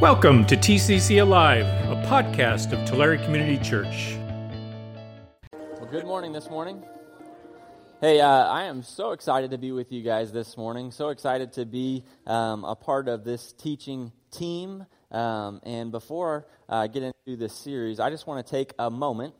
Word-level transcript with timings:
Welcome 0.00 0.46
to 0.46 0.56
TCC 0.56 1.20
Alive, 1.20 1.66
a 1.66 2.02
podcast 2.08 2.72
of 2.72 2.88
Tulare 2.88 3.18
Community 3.18 3.58
Church. 3.58 4.16
Well, 5.52 5.90
good 5.90 6.06
morning 6.06 6.32
this 6.32 6.48
morning. 6.48 6.82
Hey, 8.00 8.18
uh, 8.18 8.26
I 8.26 8.64
am 8.64 8.82
so 8.82 9.12
excited 9.12 9.50
to 9.50 9.58
be 9.58 9.72
with 9.72 9.92
you 9.92 10.02
guys 10.02 10.32
this 10.32 10.56
morning. 10.56 10.90
So 10.90 11.10
excited 11.10 11.52
to 11.52 11.66
be 11.66 12.06
um, 12.26 12.64
a 12.64 12.74
part 12.74 13.08
of 13.08 13.24
this 13.24 13.52
teaching 13.52 14.10
team. 14.30 14.86
Um, 15.10 15.60
and 15.64 15.92
before 15.92 16.46
I 16.66 16.84
uh, 16.84 16.86
get 16.86 17.02
into 17.02 17.36
this 17.36 17.52
series, 17.52 18.00
I 18.00 18.08
just 18.08 18.26
want 18.26 18.46
to 18.46 18.50
take 18.50 18.72
a 18.78 18.88
moment 18.88 19.34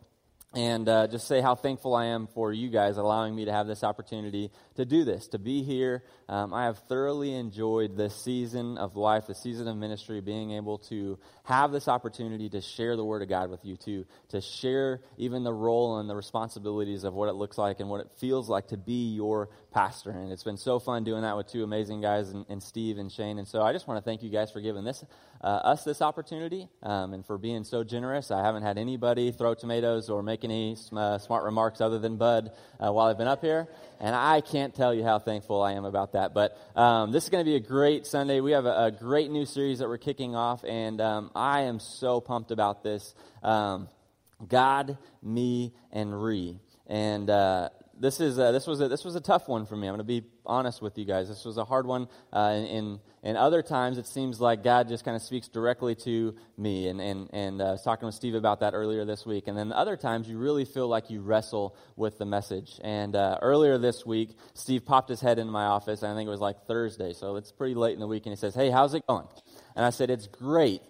and 0.52 0.88
uh, 0.88 1.06
just 1.06 1.28
say 1.28 1.40
how 1.40 1.54
thankful 1.54 1.94
I 1.94 2.06
am 2.06 2.26
for 2.26 2.52
you 2.52 2.70
guys 2.70 2.96
allowing 2.96 3.36
me 3.36 3.44
to 3.44 3.52
have 3.52 3.68
this 3.68 3.84
opportunity 3.84 4.50
to 4.74 4.84
do 4.84 5.04
this, 5.04 5.28
to 5.28 5.38
be 5.38 5.62
here. 5.62 6.02
Um, 6.28 6.52
I 6.52 6.64
have 6.64 6.78
thoroughly 6.88 7.34
enjoyed 7.34 7.96
this 7.96 8.24
season 8.24 8.76
of 8.76 8.96
life, 8.96 9.28
the 9.28 9.34
season 9.34 9.68
of 9.68 9.76
ministry, 9.76 10.20
being 10.20 10.50
able 10.50 10.78
to 10.88 11.20
have 11.44 11.70
this 11.70 11.86
opportunity 11.86 12.48
to 12.48 12.60
share 12.60 12.96
the 12.96 13.04
Word 13.04 13.22
of 13.22 13.28
God 13.28 13.48
with 13.48 13.64
you, 13.64 13.76
to, 13.84 14.04
to 14.30 14.40
share 14.40 15.00
even 15.18 15.44
the 15.44 15.52
role 15.52 15.98
and 15.98 16.10
the 16.10 16.16
responsibilities 16.16 17.04
of 17.04 17.14
what 17.14 17.28
it 17.28 17.34
looks 17.34 17.56
like 17.56 17.78
and 17.78 17.88
what 17.88 18.00
it 18.00 18.10
feels 18.18 18.48
like 18.48 18.68
to 18.68 18.76
be 18.76 19.14
your 19.14 19.50
pastor. 19.70 20.10
And 20.10 20.32
it's 20.32 20.44
been 20.44 20.56
so 20.56 20.78
fun 20.78 21.04
doing 21.04 21.22
that 21.22 21.36
with 21.36 21.46
two 21.46 21.64
amazing 21.64 22.00
guys, 22.00 22.30
and, 22.30 22.44
and 22.48 22.62
Steve 22.62 22.98
and 22.98 23.10
Shane. 23.10 23.38
And 23.38 23.46
so 23.46 23.62
I 23.62 23.72
just 23.72 23.86
want 23.86 23.98
to 23.98 24.08
thank 24.08 24.22
you 24.22 24.30
guys 24.30 24.50
for 24.50 24.60
giving 24.60 24.84
this 24.84 25.04
uh, 25.42 25.46
us 25.46 25.84
this 25.84 26.02
opportunity 26.02 26.68
um, 26.82 27.14
and 27.14 27.24
for 27.24 27.38
being 27.38 27.64
so 27.64 27.82
generous. 27.82 28.30
I 28.30 28.44
haven't 28.44 28.62
had 28.62 28.76
anybody 28.76 29.32
throw 29.32 29.54
tomatoes 29.54 30.10
or 30.10 30.22
make 30.22 30.44
any 30.44 30.76
uh, 30.94 31.18
smart 31.18 31.44
remarks 31.44 31.80
other 31.80 31.98
than 31.98 32.16
Bud 32.16 32.52
uh, 32.78 32.92
while 32.92 33.06
I've 33.06 33.18
been 33.18 33.28
up 33.28 33.40
here. 33.40 33.68
And 34.00 34.14
I 34.14 34.40
can't 34.40 34.74
tell 34.74 34.94
you 34.94 35.02
how 35.02 35.18
thankful 35.18 35.62
I 35.62 35.72
am 35.72 35.84
about 35.84 36.12
that. 36.12 36.34
But 36.34 36.58
um, 36.76 37.12
this 37.12 37.24
is 37.24 37.30
going 37.30 37.44
to 37.44 37.50
be 37.50 37.56
a 37.56 37.60
great 37.60 38.06
Sunday. 38.06 38.40
We 38.40 38.52
have 38.52 38.66
a, 38.66 38.84
a, 38.84 38.90
great 38.90 39.30
new 39.30 39.46
series 39.46 39.78
that 39.78 39.88
we're 39.88 39.98
kicking 39.98 40.34
off, 40.34 40.64
and 40.64 41.00
um, 41.00 41.30
I 41.34 41.62
am 41.62 41.80
so 41.80 42.20
pumped 42.20 42.50
about 42.50 42.82
this. 42.82 43.14
Um, 43.42 43.88
God, 44.46 44.96
me, 45.22 45.74
and 45.92 46.22
Re. 46.22 46.58
And 46.86 47.28
uh, 47.30 47.68
this 48.00 48.18
is 48.18 48.38
uh, 48.38 48.50
this 48.50 48.66
was 48.66 48.80
a, 48.80 48.88
this 48.88 49.04
was 49.04 49.14
a 49.14 49.20
tough 49.20 49.46
one 49.46 49.66
for 49.66 49.76
me. 49.76 49.86
I'm 49.86 49.92
going 49.92 49.98
to 49.98 50.04
be 50.04 50.26
honest 50.46 50.80
with 50.80 50.96
you 50.96 51.04
guys. 51.04 51.28
This 51.28 51.44
was 51.44 51.58
a 51.58 51.66
hard 51.66 51.86
one. 51.86 52.08
Uh, 52.32 52.64
in 52.66 52.98
in 53.22 53.36
other 53.36 53.62
times, 53.62 53.98
it 53.98 54.06
seems 54.06 54.40
like 54.40 54.64
God 54.64 54.88
just 54.88 55.04
kind 55.04 55.14
of 55.14 55.20
speaks 55.20 55.48
directly 55.48 55.94
to 55.96 56.34
me. 56.56 56.88
And 56.88 56.98
and 56.98 57.28
and 57.34 57.60
uh, 57.60 57.66
I 57.66 57.70
was 57.72 57.82
talking 57.82 58.06
with 58.06 58.14
Steve 58.14 58.34
about 58.34 58.60
that 58.60 58.72
earlier 58.72 59.04
this 59.04 59.26
week. 59.26 59.48
And 59.48 59.56
then 59.56 59.70
other 59.70 59.98
times, 59.98 60.28
you 60.28 60.38
really 60.38 60.64
feel 60.64 60.88
like 60.88 61.10
you 61.10 61.20
wrestle 61.20 61.76
with 61.94 62.16
the 62.16 62.24
message. 62.24 62.80
And 62.82 63.14
uh, 63.14 63.36
earlier 63.42 63.76
this 63.76 64.06
week, 64.06 64.30
Steve 64.54 64.86
popped 64.86 65.10
his 65.10 65.20
head 65.20 65.38
into 65.38 65.52
my 65.52 65.64
office. 65.64 66.02
I 66.02 66.14
think 66.14 66.26
it 66.26 66.30
was 66.30 66.40
like 66.40 66.66
Thursday, 66.66 67.12
so 67.12 67.36
it's 67.36 67.52
pretty 67.52 67.74
late 67.74 67.92
in 67.92 68.00
the 68.00 68.08
week. 68.08 68.24
And 68.24 68.32
he 68.32 68.36
says, 68.36 68.54
"Hey, 68.54 68.70
how's 68.70 68.94
it 68.94 69.06
going?" 69.06 69.28
And 69.76 69.84
I 69.84 69.90
said, 69.90 70.08
"It's 70.08 70.26
great." 70.26 70.80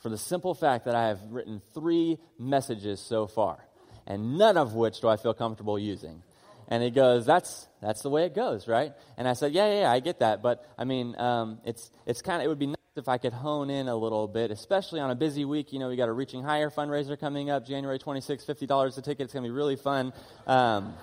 For 0.00 0.08
the 0.10 0.18
simple 0.18 0.54
fact 0.54 0.86
that 0.86 0.94
I 0.94 1.08
have 1.08 1.20
written 1.30 1.60
three 1.74 2.18
messages 2.38 3.00
so 3.00 3.26
far, 3.26 3.66
and 4.06 4.38
none 4.38 4.56
of 4.56 4.74
which 4.74 5.00
do 5.00 5.08
I 5.08 5.16
feel 5.16 5.34
comfortable 5.34 5.78
using. 5.78 6.22
And 6.70 6.84
he 6.84 6.90
goes, 6.90 7.26
that's, 7.26 7.66
that's 7.82 8.02
the 8.02 8.10
way 8.10 8.24
it 8.24 8.34
goes, 8.34 8.68
right? 8.68 8.92
And 9.18 9.26
I 9.26 9.32
said, 9.32 9.52
yeah, 9.52 9.80
yeah, 9.80 9.90
I 9.90 9.98
get 9.98 10.20
that. 10.20 10.40
But 10.40 10.64
I 10.78 10.84
mean, 10.84 11.18
um, 11.18 11.58
it's, 11.64 11.90
it's 12.06 12.22
kind 12.22 12.40
of, 12.40 12.46
it 12.46 12.48
would 12.48 12.60
be 12.60 12.68
nice 12.68 12.76
if 12.94 13.08
I 13.08 13.18
could 13.18 13.32
hone 13.32 13.70
in 13.70 13.88
a 13.88 13.96
little 13.96 14.28
bit, 14.28 14.52
especially 14.52 15.00
on 15.00 15.10
a 15.10 15.16
busy 15.16 15.44
week. 15.44 15.72
You 15.72 15.80
know, 15.80 15.88
we 15.88 15.96
got 15.96 16.08
a 16.08 16.12
Reaching 16.12 16.44
Higher 16.44 16.70
fundraiser 16.70 17.18
coming 17.18 17.50
up, 17.50 17.66
January 17.66 17.98
26th, 17.98 18.46
$50 18.46 18.98
a 18.98 19.02
ticket. 19.02 19.24
It's 19.24 19.32
going 19.32 19.42
to 19.42 19.48
be 19.48 19.54
really 19.54 19.74
fun. 19.74 20.12
Um, 20.46 20.94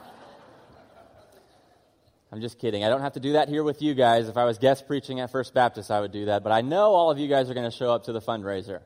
I'm 2.31 2.41
just 2.41 2.59
kidding. 2.59 2.83
I 2.83 2.89
don't 2.89 3.01
have 3.01 3.13
to 3.13 3.19
do 3.19 3.33
that 3.33 3.49
here 3.49 3.63
with 3.63 3.81
you 3.81 3.93
guys. 3.93 4.29
If 4.29 4.37
I 4.37 4.45
was 4.45 4.57
guest 4.57 4.87
preaching 4.87 5.19
at 5.19 5.31
First 5.31 5.53
Baptist, 5.53 5.91
I 5.91 5.99
would 5.99 6.11
do 6.11 6.25
that. 6.25 6.43
But 6.43 6.51
I 6.53 6.61
know 6.61 6.93
all 6.93 7.11
of 7.11 7.19
you 7.19 7.27
guys 7.27 7.49
are 7.49 7.53
going 7.53 7.69
to 7.69 7.75
show 7.75 7.91
up 7.91 8.05
to 8.05 8.13
the 8.13 8.21
fundraiser, 8.21 8.81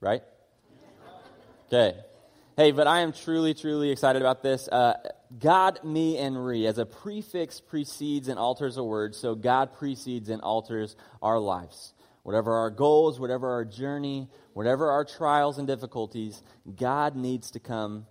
right? 0.00 0.22
Okay. 1.66 1.98
Hey, 2.56 2.72
but 2.72 2.86
I 2.86 3.00
am 3.00 3.12
truly, 3.12 3.52
truly 3.52 3.90
excited 3.90 4.22
about 4.22 4.42
this. 4.42 4.66
Uh, 4.66 4.94
God, 5.38 5.78
me, 5.84 6.16
and 6.16 6.42
re. 6.42 6.66
As 6.66 6.78
a 6.78 6.86
prefix 6.86 7.60
precedes 7.60 8.28
and 8.28 8.38
alters 8.38 8.78
a 8.78 8.82
word, 8.82 9.14
so 9.14 9.34
God 9.34 9.74
precedes 9.74 10.30
and 10.30 10.40
alters 10.40 10.96
our 11.20 11.38
lives. 11.38 11.92
Whatever 12.22 12.54
our 12.54 12.70
goals, 12.70 13.20
whatever 13.20 13.50
our 13.50 13.66
journey, 13.66 14.30
whatever 14.54 14.90
our 14.90 15.04
trials 15.04 15.58
and 15.58 15.66
difficulties, 15.66 16.42
God 16.74 17.14
needs 17.14 17.50
to 17.50 17.60
come 17.60 18.06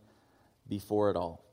before 0.70 1.10
it 1.10 1.16
all. 1.16 1.44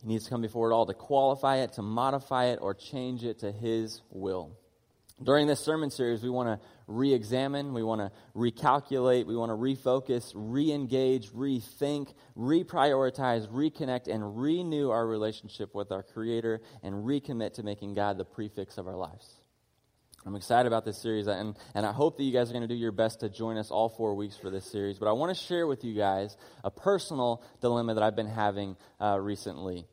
He 0.00 0.08
needs 0.08 0.24
to 0.24 0.30
come 0.30 0.40
before 0.40 0.70
it 0.70 0.74
all 0.74 0.86
to 0.86 0.94
qualify 0.94 1.56
it, 1.56 1.74
to 1.74 1.82
modify 1.82 2.46
it, 2.46 2.58
or 2.62 2.72
change 2.72 3.22
it 3.22 3.40
to 3.40 3.52
His 3.52 4.00
will. 4.08 4.56
During 5.22 5.46
this 5.46 5.60
sermon 5.60 5.90
series, 5.90 6.22
we 6.22 6.30
want 6.30 6.48
to 6.48 6.66
re 6.86 7.12
examine, 7.12 7.72
we 7.72 7.82
want 7.82 8.00
to 8.00 8.10
recalculate, 8.36 9.26
we 9.26 9.36
want 9.36 9.50
to 9.50 9.56
refocus, 9.56 10.32
re 10.34 10.72
engage, 10.72 11.30
rethink, 11.30 12.14
reprioritize, 12.36 13.48
reconnect, 13.48 14.08
and 14.08 14.40
renew 14.40 14.90
our 14.90 15.06
relationship 15.06 15.74
with 15.74 15.92
our 15.92 16.02
Creator 16.02 16.60
and 16.82 17.04
recommit 17.04 17.54
to 17.54 17.62
making 17.62 17.94
God 17.94 18.18
the 18.18 18.24
prefix 18.24 18.78
of 18.78 18.86
our 18.86 18.96
lives. 18.96 19.34
I'm 20.26 20.36
excited 20.36 20.66
about 20.66 20.86
this 20.86 20.96
series, 20.96 21.26
and, 21.26 21.54
and 21.74 21.84
I 21.84 21.92
hope 21.92 22.16
that 22.16 22.22
you 22.22 22.32
guys 22.32 22.48
are 22.48 22.54
going 22.54 22.62
to 22.62 22.68
do 22.68 22.74
your 22.74 22.92
best 22.92 23.20
to 23.20 23.28
join 23.28 23.58
us 23.58 23.70
all 23.70 23.90
four 23.90 24.14
weeks 24.14 24.36
for 24.38 24.48
this 24.48 24.64
series. 24.64 24.98
But 24.98 25.08
I 25.08 25.12
want 25.12 25.36
to 25.36 25.42
share 25.42 25.66
with 25.66 25.84
you 25.84 25.94
guys 25.94 26.38
a 26.62 26.70
personal 26.70 27.42
dilemma 27.60 27.94
that 27.94 28.02
I've 28.02 28.16
been 28.16 28.26
having 28.26 28.76
uh, 28.98 29.18
recently. 29.20 29.86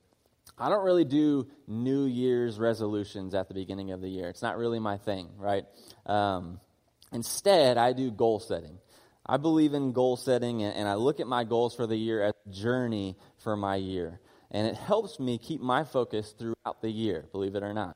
I 0.57 0.69
don't 0.69 0.85
really 0.85 1.03
do 1.03 1.47
New 1.67 2.05
Year's 2.05 2.59
resolutions 2.59 3.33
at 3.33 3.49
the 3.49 3.53
beginning 3.53 3.91
of 3.91 3.99
the 3.99 4.07
year. 4.07 4.29
It's 4.29 4.41
not 4.41 4.57
really 4.57 4.79
my 4.79 4.97
thing, 4.97 5.29
right? 5.37 5.65
Um, 6.05 6.61
instead, 7.11 7.77
I 7.77 7.93
do 7.93 8.11
goal 8.11 8.39
setting. 8.39 8.77
I 9.25 9.37
believe 9.37 9.73
in 9.73 9.91
goal 9.91 10.17
setting, 10.17 10.63
and, 10.63 10.87
I 10.87 10.95
look 10.95 11.19
at 11.19 11.27
my 11.27 11.43
goals 11.43 11.75
for 11.75 11.87
the 11.87 11.95
year 11.95 12.23
as 12.23 12.33
a 12.45 12.49
journey 12.49 13.17
for 13.43 13.55
my 13.55 13.75
year. 13.75 14.19
And 14.49 14.67
it 14.67 14.75
helps 14.75 15.19
me 15.19 15.37
keep 15.37 15.61
my 15.61 15.83
focus 15.83 16.33
throughout 16.37 16.81
the 16.81 16.89
year, 16.89 17.25
believe 17.31 17.55
it 17.55 17.63
or 17.63 17.73
not. 17.73 17.95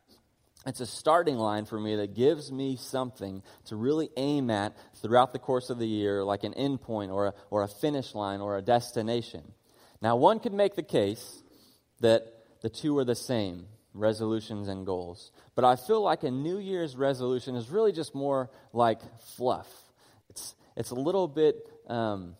It's 0.65 0.79
a 0.79 0.85
starting 0.85 1.37
line 1.37 1.65
for 1.65 1.79
me 1.79 1.97
that 1.97 2.15
gives 2.15 2.51
me 2.51 2.75
something 2.75 3.43
to 3.65 3.75
really 3.75 4.09
aim 4.17 4.49
at 4.49 4.75
throughout 5.01 5.33
the 5.33 5.39
course 5.39 5.69
of 5.69 5.77
the 5.77 5.87
year, 5.87 6.23
like 6.23 6.43
an 6.43 6.53
endpoint 6.53 7.13
or 7.13 7.27
a, 7.27 7.33
or 7.49 7.63
a 7.63 7.67
finish 7.67 8.15
line 8.15 8.41
or 8.41 8.57
a 8.57 8.61
destination. 8.61 9.43
Now, 10.01 10.15
one 10.15 10.39
could 10.39 10.53
make 10.53 10.75
the 10.75 10.83
case 10.83 11.43
that 11.99 12.23
the 12.61 12.69
two 12.69 12.97
are 12.97 13.05
the 13.05 13.15
same 13.15 13.67
resolutions 13.95 14.67
and 14.67 14.85
goals. 14.85 15.31
But 15.55 15.65
I 15.65 15.75
feel 15.77 16.01
like 16.01 16.23
a 16.23 16.31
New 16.31 16.59
Year's 16.59 16.95
resolution 16.95 17.55
is 17.55 17.69
really 17.69 17.91
just 17.91 18.13
more 18.13 18.51
like 18.73 18.99
fluff. 19.37 19.67
It's, 20.29 20.53
it's 20.75 20.91
a 20.91 20.95
little 20.95 21.27
bit, 21.27 21.55
um, 21.87 22.35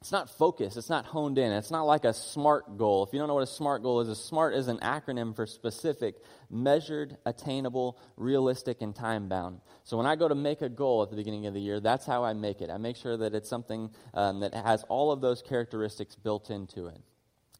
it's 0.00 0.12
not 0.12 0.30
focused, 0.30 0.76
it's 0.76 0.90
not 0.90 1.04
honed 1.04 1.38
in. 1.38 1.52
It's 1.52 1.70
not 1.70 1.82
like 1.84 2.04
a 2.04 2.12
SMART 2.12 2.76
goal. 2.78 3.04
If 3.04 3.12
you 3.12 3.18
don't 3.18 3.28
know 3.28 3.34
what 3.34 3.42
a 3.42 3.46
SMART 3.46 3.82
goal 3.82 4.00
is, 4.00 4.08
a 4.08 4.16
SMART 4.16 4.54
is 4.54 4.68
an 4.68 4.78
acronym 4.78 5.34
for 5.34 5.46
specific, 5.46 6.16
measured, 6.50 7.16
attainable, 7.26 7.98
realistic, 8.16 8.80
and 8.80 8.94
time 8.94 9.28
bound. 9.28 9.60
So 9.84 9.96
when 9.96 10.06
I 10.06 10.16
go 10.16 10.28
to 10.28 10.34
make 10.34 10.62
a 10.62 10.68
goal 10.68 11.02
at 11.02 11.10
the 11.10 11.16
beginning 11.16 11.46
of 11.46 11.54
the 11.54 11.60
year, 11.60 11.78
that's 11.78 12.06
how 12.06 12.24
I 12.24 12.32
make 12.32 12.60
it. 12.60 12.70
I 12.70 12.78
make 12.78 12.96
sure 12.96 13.16
that 13.16 13.34
it's 13.34 13.48
something 13.48 13.90
um, 14.14 14.40
that 14.40 14.54
has 14.54 14.82
all 14.84 15.12
of 15.12 15.20
those 15.20 15.42
characteristics 15.42 16.16
built 16.16 16.50
into 16.50 16.86
it. 16.86 17.00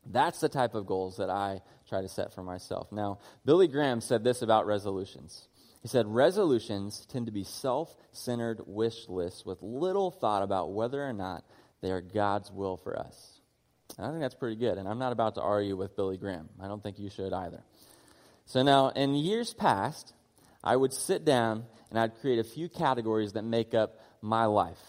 That's 0.07 0.41
the 0.41 0.49
type 0.49 0.75
of 0.75 0.87
goals 0.87 1.17
that 1.19 1.31
I 1.31 1.61
try 1.89 2.03
to 2.03 2.09
set 2.09 2.33
for 2.33 2.43
myself. 2.43 2.91
Now, 2.91 3.19
Billy 3.45 3.69
Graham 3.69 4.01
said 4.01 4.25
this 4.25 4.43
about 4.43 4.67
resolutions. 4.67 5.49
He 5.83 5.89
said, 5.89 6.07
Resolutions 6.07 7.07
tend 7.07 7.27
to 7.27 7.33
be 7.33 7.45
self 7.45 7.95
centered 8.13 8.61
wish 8.67 9.09
lists 9.09 9.45
with 9.45 9.63
little 9.63 10.11
thought 10.11 10.43
about 10.43 10.73
whether 10.73 11.03
or 11.05 11.13
not 11.13 11.45
they 11.81 11.91
are 11.91 12.01
God's 12.01 12.51
will 12.51 12.77
for 12.77 12.99
us. 12.99 13.41
And 13.99 14.07
I 14.07 14.11
think 14.11 14.23
that's 14.23 14.35
pretty 14.35 14.57
good. 14.57 14.79
And 14.79 14.89
I'm 14.89 14.99
not 14.99 15.13
about 15.13 15.35
to 15.35 15.43
argue 15.43 15.77
with 15.77 15.97
Billy 15.97 16.17
Graham. 16.17 16.49
I 16.61 16.69
don't 16.69 16.83
think 16.83 16.99
you 16.99 17.11
should 17.11 17.33
either. 17.33 17.63
So 18.47 18.63
now, 18.63 18.89
in 18.91 19.15
years 19.15 19.53
past, 19.53 20.15
I 20.65 20.77
would 20.77 20.93
sit 20.93 21.25
down 21.25 21.65
and 21.91 21.99
I'd 21.99 22.19
create 22.21 22.39
a 22.39 22.45
few 22.45 22.69
categories 22.69 23.33
that 23.33 23.43
make 23.43 23.75
up 23.75 24.01
my 24.21 24.47
life. 24.47 24.81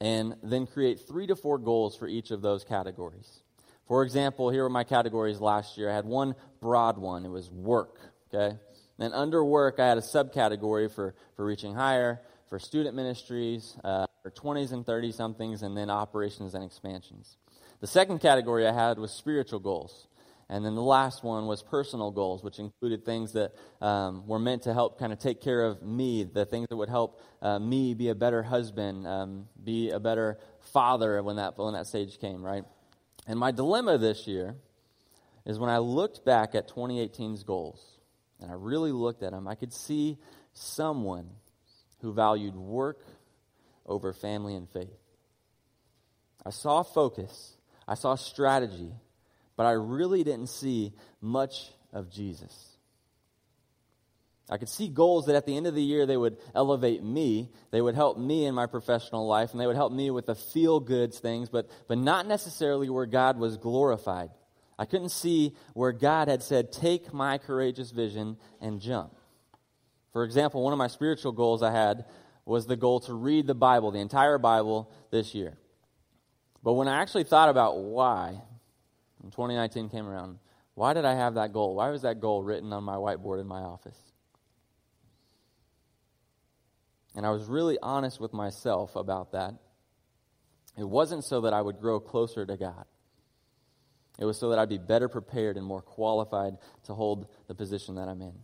And 0.00 0.36
then 0.42 0.66
create 0.66 1.00
three 1.06 1.26
to 1.28 1.36
four 1.36 1.56
goals 1.56 1.96
for 1.96 2.06
each 2.06 2.30
of 2.30 2.42
those 2.42 2.64
categories. 2.64 3.40
For 3.86 4.02
example, 4.02 4.50
here 4.50 4.62
were 4.62 4.70
my 4.70 4.84
categories 4.84 5.40
last 5.40 5.76
year. 5.76 5.90
I 5.90 5.94
had 5.94 6.06
one 6.06 6.34
broad 6.60 6.96
one, 6.98 7.24
it 7.24 7.30
was 7.30 7.50
work, 7.50 7.98
okay? 8.32 8.56
Then 8.98 9.12
under 9.12 9.44
work, 9.44 9.78
I 9.78 9.86
had 9.88 9.98
a 9.98 10.02
subcategory 10.02 10.90
for, 10.90 11.14
for 11.36 11.44
reaching 11.44 11.74
higher, 11.74 12.20
for 12.48 12.58
student 12.58 12.94
ministries, 12.94 13.76
uh, 13.84 14.06
for 14.22 14.30
20s 14.30 14.72
and 14.72 14.86
30 14.86 15.12
somethings, 15.12 15.62
and 15.62 15.76
then 15.76 15.90
operations 15.90 16.54
and 16.54 16.64
expansions. 16.64 17.36
The 17.80 17.86
second 17.86 18.20
category 18.20 18.66
I 18.66 18.72
had 18.72 18.98
was 18.98 19.12
spiritual 19.12 19.58
goals. 19.58 20.06
And 20.48 20.64
then 20.64 20.74
the 20.74 20.82
last 20.82 21.24
one 21.24 21.46
was 21.46 21.62
personal 21.62 22.10
goals, 22.10 22.42
which 22.42 22.58
included 22.58 23.04
things 23.04 23.32
that 23.32 23.52
um, 23.80 24.26
were 24.26 24.38
meant 24.38 24.62
to 24.62 24.74
help 24.74 24.98
kind 24.98 25.12
of 25.12 25.18
take 25.18 25.40
care 25.40 25.62
of 25.62 25.82
me, 25.82 26.22
the 26.22 26.44
things 26.44 26.68
that 26.68 26.76
would 26.76 26.88
help 26.88 27.20
uh, 27.42 27.58
me 27.58 27.94
be 27.94 28.10
a 28.10 28.14
better 28.14 28.42
husband, 28.42 29.06
um, 29.06 29.48
be 29.62 29.90
a 29.90 29.98
better 29.98 30.38
father 30.60 31.22
when 31.22 31.36
that, 31.36 31.56
when 31.58 31.74
that 31.74 31.86
stage 31.86 32.18
came, 32.20 32.44
right? 32.44 32.64
And 33.26 33.38
my 33.38 33.50
dilemma 33.50 33.98
this 33.98 34.26
year 34.26 34.56
is 35.46 35.58
when 35.58 35.70
I 35.70 35.78
looked 35.78 36.24
back 36.24 36.54
at 36.54 36.68
2018's 36.68 37.42
goals, 37.42 37.80
and 38.40 38.50
I 38.50 38.54
really 38.54 38.92
looked 38.92 39.22
at 39.22 39.32
them, 39.32 39.48
I 39.48 39.54
could 39.54 39.72
see 39.72 40.18
someone 40.52 41.28
who 42.00 42.12
valued 42.12 42.54
work 42.54 43.00
over 43.86 44.12
family 44.12 44.54
and 44.54 44.68
faith. 44.68 44.98
I 46.44 46.50
saw 46.50 46.82
focus, 46.82 47.56
I 47.88 47.94
saw 47.94 48.14
strategy, 48.14 48.92
but 49.56 49.66
I 49.66 49.72
really 49.72 50.24
didn't 50.24 50.48
see 50.48 50.92
much 51.20 51.70
of 51.92 52.10
Jesus. 52.10 52.73
I 54.50 54.58
could 54.58 54.68
see 54.68 54.88
goals 54.88 55.26
that 55.26 55.36
at 55.36 55.46
the 55.46 55.56
end 55.56 55.66
of 55.66 55.74
the 55.74 55.82
year 55.82 56.04
they 56.04 56.16
would 56.16 56.36
elevate 56.54 57.02
me, 57.02 57.50
they 57.70 57.80
would 57.80 57.94
help 57.94 58.18
me 58.18 58.44
in 58.44 58.54
my 58.54 58.66
professional 58.66 59.26
life, 59.26 59.52
and 59.52 59.60
they 59.60 59.66
would 59.66 59.76
help 59.76 59.92
me 59.92 60.10
with 60.10 60.26
the 60.26 60.34
feel 60.34 60.80
goods 60.80 61.18
things, 61.18 61.48
but, 61.48 61.70
but 61.88 61.96
not 61.96 62.26
necessarily 62.26 62.90
where 62.90 63.06
God 63.06 63.38
was 63.38 63.56
glorified. 63.56 64.30
I 64.78 64.84
couldn't 64.84 65.10
see 65.10 65.54
where 65.72 65.92
God 65.92 66.28
had 66.28 66.42
said, 66.42 66.72
Take 66.72 67.14
my 67.14 67.38
courageous 67.38 67.90
vision 67.90 68.36
and 68.60 68.80
jump. 68.80 69.14
For 70.12 70.24
example, 70.24 70.62
one 70.62 70.72
of 70.72 70.78
my 70.78 70.88
spiritual 70.88 71.32
goals 71.32 71.62
I 71.62 71.70
had 71.70 72.04
was 72.44 72.66
the 72.66 72.76
goal 72.76 73.00
to 73.00 73.14
read 73.14 73.46
the 73.46 73.54
Bible, 73.54 73.92
the 73.92 74.00
entire 74.00 74.38
Bible, 74.38 74.92
this 75.10 75.34
year. 75.34 75.56
But 76.62 76.74
when 76.74 76.88
I 76.88 77.00
actually 77.00 77.24
thought 77.24 77.48
about 77.48 77.78
why, 77.78 78.40
when 79.18 79.30
2019 79.30 79.88
came 79.88 80.06
around, 80.06 80.38
why 80.74 80.92
did 80.92 81.04
I 81.04 81.14
have 81.14 81.34
that 81.34 81.52
goal? 81.52 81.76
Why 81.76 81.90
was 81.90 82.02
that 82.02 82.20
goal 82.20 82.42
written 82.42 82.72
on 82.72 82.84
my 82.84 82.96
whiteboard 82.96 83.40
in 83.40 83.46
my 83.46 83.60
office? 83.60 83.98
And 87.14 87.24
I 87.24 87.30
was 87.30 87.44
really 87.44 87.78
honest 87.82 88.20
with 88.20 88.32
myself 88.32 88.96
about 88.96 89.32
that. 89.32 89.54
It 90.76 90.88
wasn't 90.88 91.24
so 91.24 91.42
that 91.42 91.52
I 91.52 91.62
would 91.62 91.80
grow 91.80 92.00
closer 92.00 92.44
to 92.44 92.56
God. 92.56 92.84
It 94.18 94.24
was 94.24 94.38
so 94.38 94.50
that 94.50 94.58
I'd 94.58 94.68
be 94.68 94.78
better 94.78 95.08
prepared 95.08 95.56
and 95.56 95.66
more 95.66 95.82
qualified 95.82 96.56
to 96.84 96.94
hold 96.94 97.26
the 97.48 97.54
position 97.54 97.96
that 97.96 98.08
I'm 98.08 98.22
in, 98.22 98.34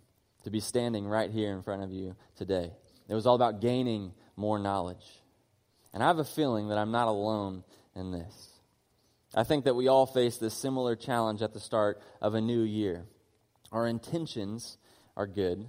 to 0.45 0.51
be 0.51 0.61
standing 0.61 1.07
right 1.07 1.31
here 1.31 1.53
in 1.53 1.63
front 1.63 1.83
of 1.83 1.93
you 1.93 2.17
today. 2.37 2.73
It 3.09 3.15
was 3.15 3.27
all 3.27 3.35
about 3.35 3.61
gaining 3.61 4.13
more 4.37 4.59
knowledge. 4.59 5.05
And 5.93 6.03
I 6.03 6.07
have 6.07 6.19
a 6.19 6.25
feeling 6.25 6.69
that 6.69 6.79
I'm 6.79 6.93
not 6.93 7.09
alone 7.09 7.65
in 7.95 8.13
this. 8.13 8.49
I 9.35 9.45
think 9.45 9.65
that 9.65 9.75
we 9.75 9.89
all 9.89 10.07
face 10.07 10.39
this 10.39 10.55
similar 10.55 10.97
challenge 10.97 11.43
at 11.43 11.53
the 11.53 11.61
start 11.61 12.01
of 12.21 12.35
a 12.35 12.41
new 12.41 12.63
year. 12.63 13.05
Our 13.71 13.87
intentions 13.87 14.77
are 15.17 15.27
good, 15.27 15.69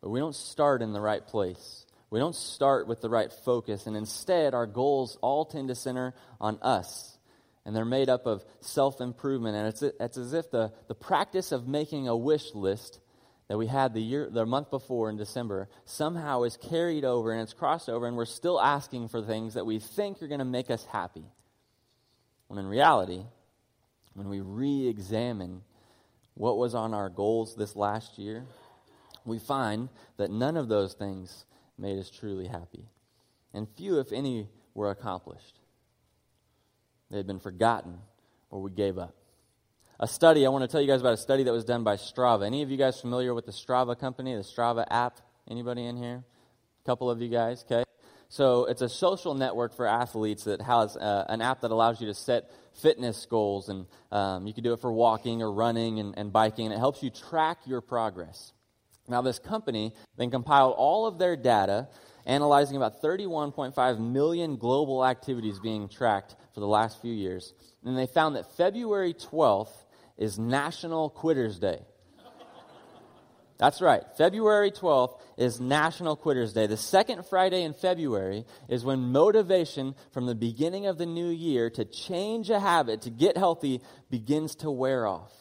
but 0.00 0.10
we 0.10 0.20
don't 0.20 0.34
start 0.34 0.82
in 0.82 0.92
the 0.92 1.00
right 1.00 1.24
place. 1.26 1.86
We 2.10 2.18
don't 2.18 2.34
start 2.34 2.88
with 2.88 3.00
the 3.00 3.08
right 3.08 3.32
focus, 3.32 3.86
and 3.86 3.96
instead, 3.96 4.52
our 4.52 4.66
goals 4.66 5.16
all 5.22 5.44
tend 5.44 5.68
to 5.68 5.74
center 5.74 6.12
on 6.40 6.58
us. 6.60 7.16
And 7.64 7.76
they're 7.76 7.84
made 7.84 8.08
up 8.08 8.26
of 8.26 8.44
self 8.60 9.00
improvement. 9.00 9.54
And 9.56 9.68
it's, 9.68 9.82
it's 9.82 10.16
as 10.16 10.32
if 10.32 10.50
the, 10.50 10.72
the 10.88 10.94
practice 10.94 11.52
of 11.52 11.68
making 11.68 12.08
a 12.08 12.16
wish 12.16 12.54
list 12.54 12.98
that 13.50 13.58
we 13.58 13.66
had 13.66 13.94
the 13.94 14.00
year 14.00 14.28
the 14.30 14.46
month 14.46 14.70
before 14.70 15.10
in 15.10 15.16
December 15.16 15.68
somehow 15.84 16.44
is 16.44 16.56
carried 16.56 17.04
over 17.04 17.32
and 17.32 17.42
it's 17.42 17.52
crossed 17.52 17.88
over 17.88 18.06
and 18.06 18.16
we're 18.16 18.24
still 18.24 18.60
asking 18.60 19.08
for 19.08 19.20
things 19.20 19.54
that 19.54 19.66
we 19.66 19.80
think 19.80 20.22
are 20.22 20.28
going 20.28 20.38
to 20.38 20.44
make 20.44 20.70
us 20.70 20.84
happy. 20.84 21.24
When 22.46 22.60
in 22.60 22.66
reality, 22.66 23.24
when 24.14 24.28
we 24.28 24.40
re-examine 24.40 25.62
what 26.34 26.58
was 26.58 26.76
on 26.76 26.94
our 26.94 27.08
goals 27.08 27.56
this 27.56 27.74
last 27.74 28.18
year, 28.18 28.44
we 29.24 29.40
find 29.40 29.88
that 30.16 30.30
none 30.30 30.56
of 30.56 30.68
those 30.68 30.94
things 30.94 31.44
made 31.80 31.98
us 31.98 32.10
truly 32.10 32.46
happy. 32.46 32.84
And 33.54 33.66
few, 33.76 33.98
if 33.98 34.12
any, 34.12 34.48
were 34.74 34.90
accomplished. 34.90 35.58
They 37.10 37.16
had 37.16 37.26
been 37.26 37.40
forgotten 37.40 37.98
or 38.50 38.60
we 38.60 38.70
gave 38.70 38.98
up. 38.98 39.14
A 39.98 40.06
study, 40.06 40.46
I 40.46 40.48
want 40.48 40.62
to 40.62 40.68
tell 40.68 40.80
you 40.80 40.86
guys 40.86 41.00
about 41.00 41.14
a 41.14 41.18
study 41.18 41.42
that 41.42 41.52
was 41.52 41.64
done 41.64 41.84
by 41.84 41.96
Strava. 41.96 42.46
Any 42.46 42.62
of 42.62 42.70
you 42.70 42.76
guys 42.76 43.00
familiar 43.00 43.34
with 43.34 43.46
the 43.46 43.52
Strava 43.52 43.98
company, 43.98 44.34
the 44.34 44.42
Strava 44.42 44.86
app? 44.90 45.20
Anybody 45.48 45.84
in 45.84 45.96
here? 45.96 46.24
A 46.82 46.86
couple 46.86 47.10
of 47.10 47.20
you 47.20 47.28
guys, 47.28 47.64
okay? 47.70 47.84
So 48.28 48.66
it's 48.66 48.80
a 48.80 48.88
social 48.88 49.34
network 49.34 49.74
for 49.74 49.86
athletes 49.86 50.44
that 50.44 50.62
has 50.62 50.96
uh, 50.96 51.26
an 51.28 51.42
app 51.42 51.62
that 51.62 51.70
allows 51.70 52.00
you 52.00 52.06
to 52.06 52.14
set 52.14 52.50
fitness 52.80 53.26
goals, 53.26 53.68
and 53.68 53.86
um, 54.12 54.46
you 54.46 54.54
can 54.54 54.62
do 54.62 54.72
it 54.72 54.80
for 54.80 54.92
walking 54.92 55.42
or 55.42 55.52
running 55.52 55.98
and, 55.98 56.16
and 56.16 56.32
biking, 56.32 56.66
and 56.66 56.74
it 56.74 56.78
helps 56.78 57.02
you 57.02 57.10
track 57.10 57.58
your 57.66 57.80
progress. 57.80 58.52
Now, 59.10 59.22
this 59.22 59.40
company 59.40 59.92
then 60.16 60.30
compiled 60.30 60.74
all 60.78 61.06
of 61.06 61.18
their 61.18 61.36
data, 61.36 61.88
analyzing 62.24 62.76
about 62.76 63.02
31.5 63.02 63.98
million 63.98 64.56
global 64.56 65.04
activities 65.04 65.58
being 65.58 65.88
tracked 65.88 66.36
for 66.54 66.60
the 66.60 66.68
last 66.68 67.02
few 67.02 67.12
years. 67.12 67.52
And 67.84 67.98
they 67.98 68.06
found 68.06 68.36
that 68.36 68.56
February 68.56 69.14
12th 69.14 69.74
is 70.16 70.38
National 70.38 71.10
Quitters 71.10 71.58
Day. 71.58 71.80
That's 73.58 73.82
right. 73.82 74.02
February 74.16 74.70
12th 74.70 75.20
is 75.36 75.60
National 75.60 76.16
Quitters 76.16 76.54
Day. 76.54 76.66
The 76.66 76.78
second 76.78 77.26
Friday 77.26 77.62
in 77.62 77.74
February 77.74 78.46
is 78.70 78.84
when 78.84 79.12
motivation 79.12 79.94
from 80.12 80.24
the 80.24 80.34
beginning 80.34 80.86
of 80.86 80.96
the 80.96 81.04
new 81.04 81.28
year 81.28 81.68
to 81.68 81.84
change 81.84 82.48
a 82.48 82.58
habit, 82.58 83.02
to 83.02 83.10
get 83.10 83.36
healthy, 83.36 83.82
begins 84.08 84.54
to 84.56 84.70
wear 84.70 85.06
off. 85.06 85.32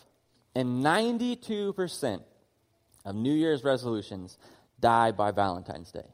And 0.54 0.84
92% 0.84 2.22
of 3.06 3.16
New 3.16 3.34
Year's 3.34 3.64
resolutions 3.64 4.38
die 4.80 5.12
by 5.12 5.32
Valentine's 5.32 5.92
Day. 5.92 6.06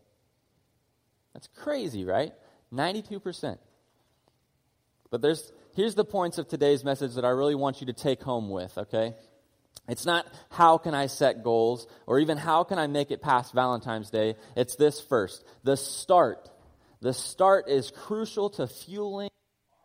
That's 1.33 1.49
crazy, 1.55 2.05
right? 2.05 2.33
92%. 2.73 3.57
But 5.11 5.21
there's 5.21 5.51
here's 5.75 5.95
the 5.95 6.05
points 6.05 6.37
of 6.37 6.47
today's 6.47 6.83
message 6.83 7.15
that 7.15 7.25
I 7.25 7.29
really 7.29 7.55
want 7.55 7.81
you 7.81 7.87
to 7.87 7.93
take 7.93 8.21
home 8.21 8.49
with, 8.49 8.77
okay? 8.77 9.13
It's 9.87 10.05
not 10.05 10.25
how 10.49 10.77
can 10.77 10.95
I 10.95 11.07
set 11.07 11.43
goals 11.43 11.87
or 12.07 12.19
even 12.19 12.37
how 12.37 12.63
can 12.63 12.79
I 12.79 12.87
make 12.87 13.11
it 13.11 13.21
past 13.21 13.53
Valentine's 13.53 14.09
Day. 14.09 14.35
It's 14.55 14.75
this 14.75 14.99
first. 14.99 15.43
The 15.63 15.77
start. 15.77 16.49
The 17.01 17.13
start 17.13 17.69
is 17.69 17.91
crucial 17.91 18.49
to 18.51 18.67
fueling 18.67 19.29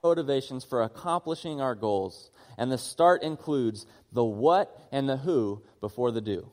motivations 0.02 0.64
for 0.64 0.82
accomplishing 0.82 1.60
our 1.60 1.74
goals. 1.74 2.30
And 2.56 2.72
the 2.72 2.78
start 2.78 3.22
includes 3.22 3.86
the 4.12 4.24
what 4.24 4.74
and 4.90 5.08
the 5.08 5.18
who 5.18 5.62
before 5.80 6.12
the 6.12 6.22
do. 6.22 6.50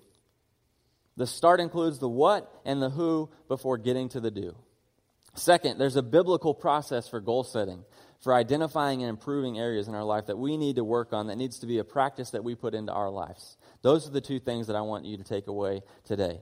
The 1.18 1.28
start 1.28 1.60
includes 1.60 2.00
the 2.00 2.08
what 2.08 2.50
and 2.64 2.82
the 2.82 2.92
who 2.92 3.30
before 3.48 3.78
getting 3.78 4.08
to 4.10 4.20
the 4.20 4.32
do. 4.32 4.56
Second, 5.34 5.80
there's 5.80 5.96
a 5.96 6.04
biblical 6.04 6.54
process 6.54 7.08
for 7.08 7.20
goal 7.20 7.44
setting, 7.44 7.84
for 8.22 8.34
identifying 8.34 9.02
and 9.02 9.10
improving 9.10 9.60
areas 9.60 9.88
in 9.88 9.96
our 9.96 10.04
life 10.04 10.28
that 10.28 10.38
we 10.38 10.58
need 10.58 10.78
to 10.78 10.84
work 10.84 11.14
on, 11.14 11.28
that 11.28 11.38
needs 11.38 11.60
to 11.60 11.68
be 11.68 11.80
a 11.80 11.84
practice 11.84 12.32
that 12.32 12.44
we 12.44 12.56
put 12.56 12.74
into 12.74 12.92
our 12.92 13.10
lives. 13.10 13.58
Those 13.82 14.08
are 14.08 14.12
the 14.12 14.22
two 14.22 14.40
things 14.40 14.68
that 14.68 14.76
I 14.76 14.82
want 14.82 15.06
you 15.06 15.18
to 15.18 15.24
take 15.24 15.48
away 15.48 15.82
today. 16.06 16.40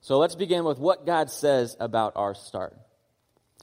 So 0.00 0.18
let's 0.18 0.36
begin 0.36 0.64
with 0.64 0.78
what 0.78 1.06
God 1.06 1.30
says 1.30 1.76
about 1.80 2.12
our 2.14 2.34
start. 2.34 2.76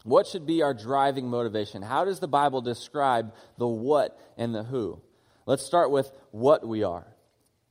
What 0.04 0.28
should 0.28 0.46
be 0.46 0.62
our 0.62 0.74
driving 0.74 1.30
motivation? 1.30 1.82
How 1.82 2.04
does 2.04 2.20
the 2.20 2.28
Bible 2.28 2.62
describe 2.62 3.34
the 3.58 3.68
what 3.68 4.20
and 4.38 4.54
the 4.54 4.64
who? 4.64 5.02
Let's 5.46 5.66
start 5.66 5.92
with 5.92 6.12
what 6.32 6.68
we 6.68 6.84
are. 6.84 7.08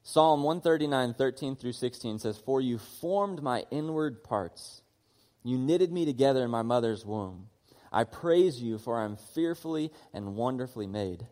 Psalm 0.04 0.42
139, 0.42 1.14
13 1.14 1.56
through 1.56 1.72
16 1.72 2.18
says, 2.18 2.36
For 2.36 2.60
you 2.60 2.78
formed 2.78 3.42
my 3.42 3.64
inward 3.70 4.24
parts. 4.24 4.82
You 5.44 5.58
knitted 5.58 5.92
me 5.92 6.04
together 6.04 6.44
in 6.44 6.50
my 6.50 6.62
mother's 6.62 7.06
womb. 7.06 7.48
I 7.92 8.04
praise 8.04 8.60
you, 8.60 8.78
for 8.78 8.98
I 8.98 9.04
am 9.04 9.16
fearfully 9.16 9.92
and 10.12 10.34
wonderfully 10.34 10.86
made. 10.86 11.26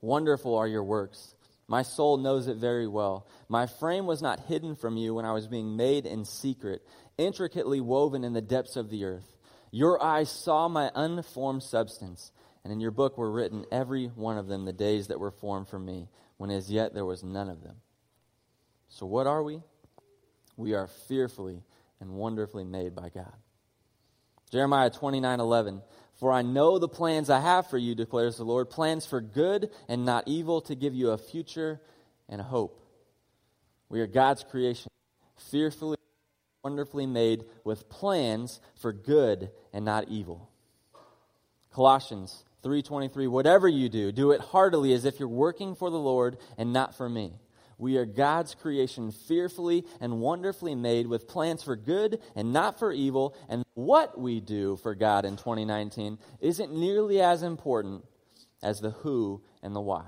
Wonderful 0.00 0.56
are 0.56 0.68
your 0.68 0.84
works. 0.84 1.34
My 1.68 1.82
soul 1.82 2.16
knows 2.16 2.48
it 2.48 2.56
very 2.56 2.86
well. 2.86 3.26
My 3.48 3.66
frame 3.66 4.06
was 4.06 4.22
not 4.22 4.40
hidden 4.40 4.74
from 4.74 4.96
you 4.96 5.14
when 5.14 5.24
I 5.24 5.32
was 5.32 5.46
being 5.46 5.76
made 5.76 6.06
in 6.06 6.24
secret, 6.24 6.82
intricately 7.18 7.80
woven 7.80 8.24
in 8.24 8.32
the 8.32 8.40
depths 8.40 8.76
of 8.76 8.90
the 8.90 9.04
earth. 9.04 9.36
Your 9.70 10.02
eyes 10.02 10.30
saw 10.30 10.66
my 10.68 10.90
unformed 10.94 11.62
substance, 11.62 12.32
and 12.64 12.72
in 12.72 12.80
your 12.80 12.90
book 12.90 13.18
were 13.18 13.30
written 13.30 13.66
every 13.70 14.06
one 14.06 14.38
of 14.38 14.48
them 14.48 14.64
the 14.64 14.72
days 14.72 15.08
that 15.08 15.20
were 15.20 15.30
formed 15.30 15.68
for 15.68 15.78
me 15.78 16.08
when 16.40 16.50
as 16.50 16.70
yet 16.70 16.94
there 16.94 17.04
was 17.04 17.22
none 17.22 17.50
of 17.50 17.62
them. 17.62 17.76
So, 18.88 19.04
what 19.04 19.26
are 19.26 19.42
we? 19.42 19.60
We 20.56 20.72
are 20.72 20.86
fearfully 20.86 21.62
and 22.00 22.12
wonderfully 22.12 22.64
made 22.64 22.94
by 22.94 23.10
God. 23.10 23.34
Jeremiah 24.50 24.88
29 24.88 25.38
11. 25.38 25.82
For 26.14 26.32
I 26.32 26.40
know 26.40 26.78
the 26.78 26.88
plans 26.88 27.28
I 27.28 27.40
have 27.40 27.68
for 27.68 27.76
you, 27.76 27.94
declares 27.94 28.38
the 28.38 28.44
Lord 28.44 28.70
plans 28.70 29.04
for 29.04 29.20
good 29.20 29.68
and 29.86 30.06
not 30.06 30.28
evil, 30.28 30.62
to 30.62 30.74
give 30.74 30.94
you 30.94 31.10
a 31.10 31.18
future 31.18 31.78
and 32.26 32.40
a 32.40 32.44
hope. 32.44 32.82
We 33.90 34.00
are 34.00 34.06
God's 34.06 34.42
creation, 34.42 34.90
fearfully, 35.50 35.98
wonderfully 36.64 37.04
made 37.04 37.44
with 37.64 37.90
plans 37.90 38.60
for 38.76 38.94
good 38.94 39.50
and 39.74 39.84
not 39.84 40.08
evil. 40.08 40.48
Colossians 41.70 42.44
3:23 42.62 43.28
Whatever 43.28 43.68
you 43.68 43.88
do, 43.88 44.12
do 44.12 44.30
it 44.32 44.40
heartily 44.40 44.92
as 44.92 45.04
if 45.04 45.18
you're 45.18 45.28
working 45.28 45.74
for 45.74 45.90
the 45.90 45.98
Lord 45.98 46.36
and 46.58 46.72
not 46.72 46.94
for 46.94 47.08
me. 47.08 47.34
We 47.78 47.96
are 47.96 48.04
God's 48.04 48.54
creation, 48.54 49.10
fearfully 49.10 49.86
and 50.00 50.20
wonderfully 50.20 50.74
made 50.74 51.06
with 51.06 51.26
plans 51.26 51.62
for 51.62 51.76
good 51.76 52.20
and 52.36 52.52
not 52.52 52.78
for 52.78 52.92
evil, 52.92 53.34
and 53.48 53.64
what 53.72 54.20
we 54.20 54.40
do 54.40 54.76
for 54.76 54.94
God 54.94 55.24
in 55.24 55.36
2019 55.36 56.18
isn't 56.40 56.76
nearly 56.76 57.22
as 57.22 57.42
important 57.42 58.04
as 58.62 58.80
the 58.80 58.90
who 58.90 59.42
and 59.62 59.74
the 59.74 59.80
why. 59.80 60.04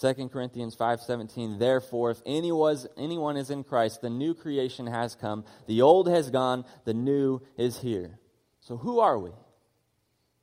2 0.00 0.28
Corinthians 0.30 0.74
5:17 0.74 1.60
Therefore 1.60 2.10
if 2.10 2.20
anyone, 2.26 2.76
anyone 2.96 3.36
is 3.36 3.50
in 3.50 3.62
Christ 3.62 4.00
the 4.00 4.10
new 4.10 4.34
creation 4.34 4.88
has 4.88 5.14
come 5.14 5.44
the 5.68 5.82
old 5.82 6.08
has 6.08 6.30
gone 6.30 6.64
the 6.84 6.94
new 6.94 7.40
is 7.56 7.78
here 7.78 8.18
So, 8.60 8.76
who 8.76 8.98
are 8.98 9.18
we? 9.18 9.30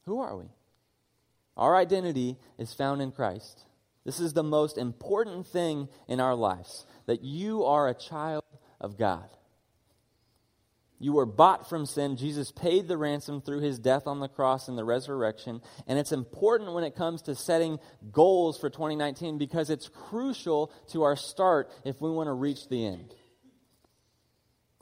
Who 0.06 0.20
are 0.20 0.36
we? 0.36 0.46
Our 1.58 1.76
identity 1.76 2.38
is 2.58 2.74
found 2.74 3.02
in 3.02 3.12
Christ. 3.12 3.66
This 4.04 4.20
is 4.20 4.34
the 4.34 4.44
most 4.44 4.78
important 4.78 5.48
thing 5.48 5.90
in 6.08 6.20
our 6.20 6.36
lives 6.36 6.86
that 7.06 7.24
you 7.24 7.66
are 7.66 7.88
a 7.88 7.94
child 7.94 8.44
of 8.80 8.98
God. 8.98 9.30
You 11.00 11.14
were 11.14 11.26
bought 11.26 11.68
from 11.68 11.88
sin. 11.88 12.16
Jesus 12.16 12.52
paid 12.52 12.88
the 12.88 12.98
ransom 12.98 13.42
through 13.42 13.62
his 13.62 13.80
death 13.80 14.06
on 14.06 14.20
the 14.20 14.28
cross 14.28 14.68
and 14.68 14.78
the 14.78 14.84
resurrection. 14.84 15.62
And 15.88 15.98
it's 15.98 16.12
important 16.12 16.74
when 16.74 16.84
it 16.84 16.96
comes 16.96 17.24
to 17.24 17.34
setting 17.34 17.80
goals 18.12 18.60
for 18.60 18.70
2019 18.70 19.40
because 19.40 19.72
it's 19.72 19.90
crucial 19.90 20.72
to 20.92 21.02
our 21.02 21.16
start 21.16 21.72
if 21.84 22.00
we 22.02 22.12
want 22.12 22.28
to 22.28 22.34
reach 22.34 22.70
the 22.70 22.86
end. 22.86 23.16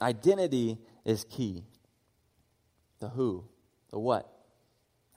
Identity 0.02 0.78
is 1.06 1.24
key. 1.24 1.64
The 3.00 3.08
who, 3.08 3.46
the 3.92 4.00
what. 4.00 4.30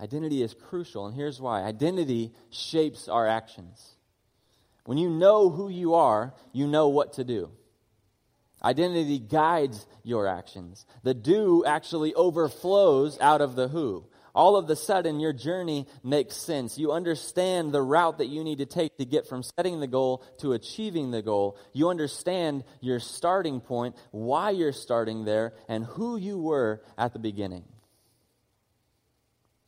Identity 0.02 0.42
is 0.42 0.52
crucial, 0.52 1.06
and 1.06 1.14
here's 1.14 1.40
why 1.40 1.62
identity 1.62 2.32
shapes 2.50 3.06
our 3.06 3.28
actions. 3.28 3.94
When 4.84 4.98
you 4.98 5.08
know 5.08 5.48
who 5.48 5.68
you 5.68 5.94
are, 5.94 6.34
you 6.52 6.66
know 6.66 6.88
what 6.88 7.12
to 7.14 7.24
do. 7.24 7.50
Identity 8.64 9.20
guides 9.20 9.86
your 10.02 10.26
actions. 10.26 10.86
The 11.04 11.14
do 11.14 11.64
actually 11.64 12.14
overflows 12.14 13.16
out 13.20 13.40
of 13.40 13.54
the 13.54 13.68
who. 13.68 14.06
All 14.34 14.56
of 14.56 14.66
the 14.66 14.74
sudden, 14.74 15.20
your 15.20 15.32
journey 15.32 15.86
makes 16.02 16.36
sense. 16.36 16.78
You 16.78 16.90
understand 16.90 17.70
the 17.70 17.82
route 17.82 18.18
that 18.18 18.28
you 18.28 18.42
need 18.42 18.58
to 18.58 18.66
take 18.66 18.96
to 18.96 19.04
get 19.04 19.28
from 19.28 19.44
setting 19.44 19.78
the 19.78 19.86
goal 19.86 20.24
to 20.38 20.54
achieving 20.54 21.12
the 21.12 21.22
goal. 21.22 21.58
You 21.72 21.90
understand 21.90 22.64
your 22.80 22.98
starting 22.98 23.60
point, 23.60 23.94
why 24.10 24.50
you're 24.50 24.72
starting 24.72 25.24
there, 25.24 25.52
and 25.68 25.84
who 25.84 26.16
you 26.16 26.38
were 26.38 26.82
at 26.98 27.12
the 27.12 27.20
beginning. 27.20 27.64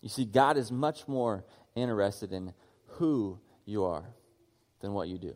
You 0.05 0.11
see, 0.11 0.27
God 0.27 0.59
is 0.59 0.71
much 0.71 1.09
more 1.09 1.47
interested 1.75 2.31
in 2.31 2.53
who 2.99 3.39
you 3.65 3.85
are 3.85 4.05
than 4.81 4.93
what 4.93 5.09
you 5.09 5.17
do. 5.17 5.35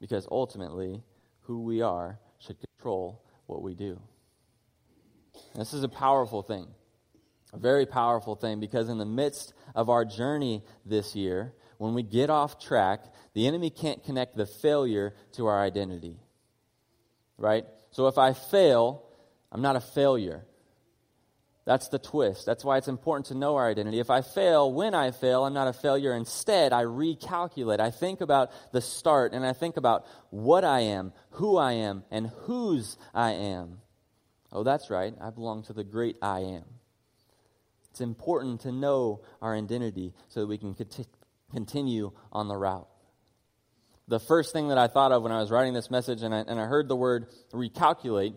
Because 0.00 0.26
ultimately, 0.28 1.04
who 1.42 1.62
we 1.62 1.82
are 1.82 2.18
should 2.40 2.56
control 2.58 3.22
what 3.46 3.62
we 3.62 3.76
do. 3.76 4.00
this 5.54 5.72
is 5.72 5.84
a 5.84 5.88
powerful 5.88 6.42
thing, 6.42 6.66
a 7.52 7.58
very 7.58 7.86
powerful 7.86 8.34
thing, 8.34 8.58
because 8.58 8.88
in 8.88 8.98
the 8.98 9.06
midst 9.06 9.54
of 9.76 9.88
our 9.88 10.04
journey 10.04 10.64
this 10.84 11.14
year, 11.14 11.54
when 11.78 11.94
we 11.94 12.02
get 12.02 12.28
off 12.28 12.58
track, 12.58 13.04
the 13.34 13.46
enemy 13.46 13.70
can't 13.70 14.02
connect 14.02 14.36
the 14.36 14.46
failure 14.46 15.14
to 15.34 15.46
our 15.46 15.62
identity. 15.62 16.16
Right? 17.38 17.66
So 17.92 18.08
if 18.08 18.18
I 18.18 18.32
fail, 18.32 19.04
I'm 19.52 19.62
not 19.62 19.76
a 19.76 19.80
failure. 19.80 20.44
That's 21.66 21.88
the 21.88 21.98
twist. 21.98 22.46
That's 22.46 22.64
why 22.64 22.78
it's 22.78 22.86
important 22.86 23.26
to 23.26 23.34
know 23.34 23.56
our 23.56 23.68
identity. 23.68 23.98
If 23.98 24.08
I 24.08 24.22
fail, 24.22 24.72
when 24.72 24.94
I 24.94 25.10
fail, 25.10 25.44
I'm 25.44 25.52
not 25.52 25.66
a 25.66 25.72
failure. 25.72 26.14
Instead, 26.14 26.72
I 26.72 26.84
recalculate. 26.84 27.80
I 27.80 27.90
think 27.90 28.20
about 28.20 28.52
the 28.72 28.80
start 28.80 29.32
and 29.32 29.44
I 29.44 29.52
think 29.52 29.76
about 29.76 30.06
what 30.30 30.62
I 30.62 30.80
am, 30.80 31.12
who 31.30 31.56
I 31.56 31.72
am, 31.72 32.04
and 32.12 32.28
whose 32.42 32.96
I 33.12 33.32
am. 33.32 33.80
Oh, 34.52 34.62
that's 34.62 34.90
right. 34.90 35.12
I 35.20 35.30
belong 35.30 35.64
to 35.64 35.72
the 35.72 35.82
great 35.82 36.16
I 36.22 36.40
am. 36.40 36.64
It's 37.90 38.00
important 38.00 38.60
to 38.60 38.70
know 38.70 39.22
our 39.42 39.56
identity 39.56 40.14
so 40.28 40.40
that 40.40 40.46
we 40.46 40.58
can 40.58 40.72
conti- 40.72 41.04
continue 41.50 42.12
on 42.30 42.46
the 42.46 42.56
route. 42.56 42.88
The 44.06 44.20
first 44.20 44.52
thing 44.52 44.68
that 44.68 44.78
I 44.78 44.86
thought 44.86 45.10
of 45.10 45.24
when 45.24 45.32
I 45.32 45.40
was 45.40 45.50
writing 45.50 45.74
this 45.74 45.90
message 45.90 46.22
and 46.22 46.32
I, 46.32 46.38
and 46.38 46.60
I 46.60 46.66
heard 46.66 46.86
the 46.86 46.94
word 46.94 47.26
recalculate 47.52 48.34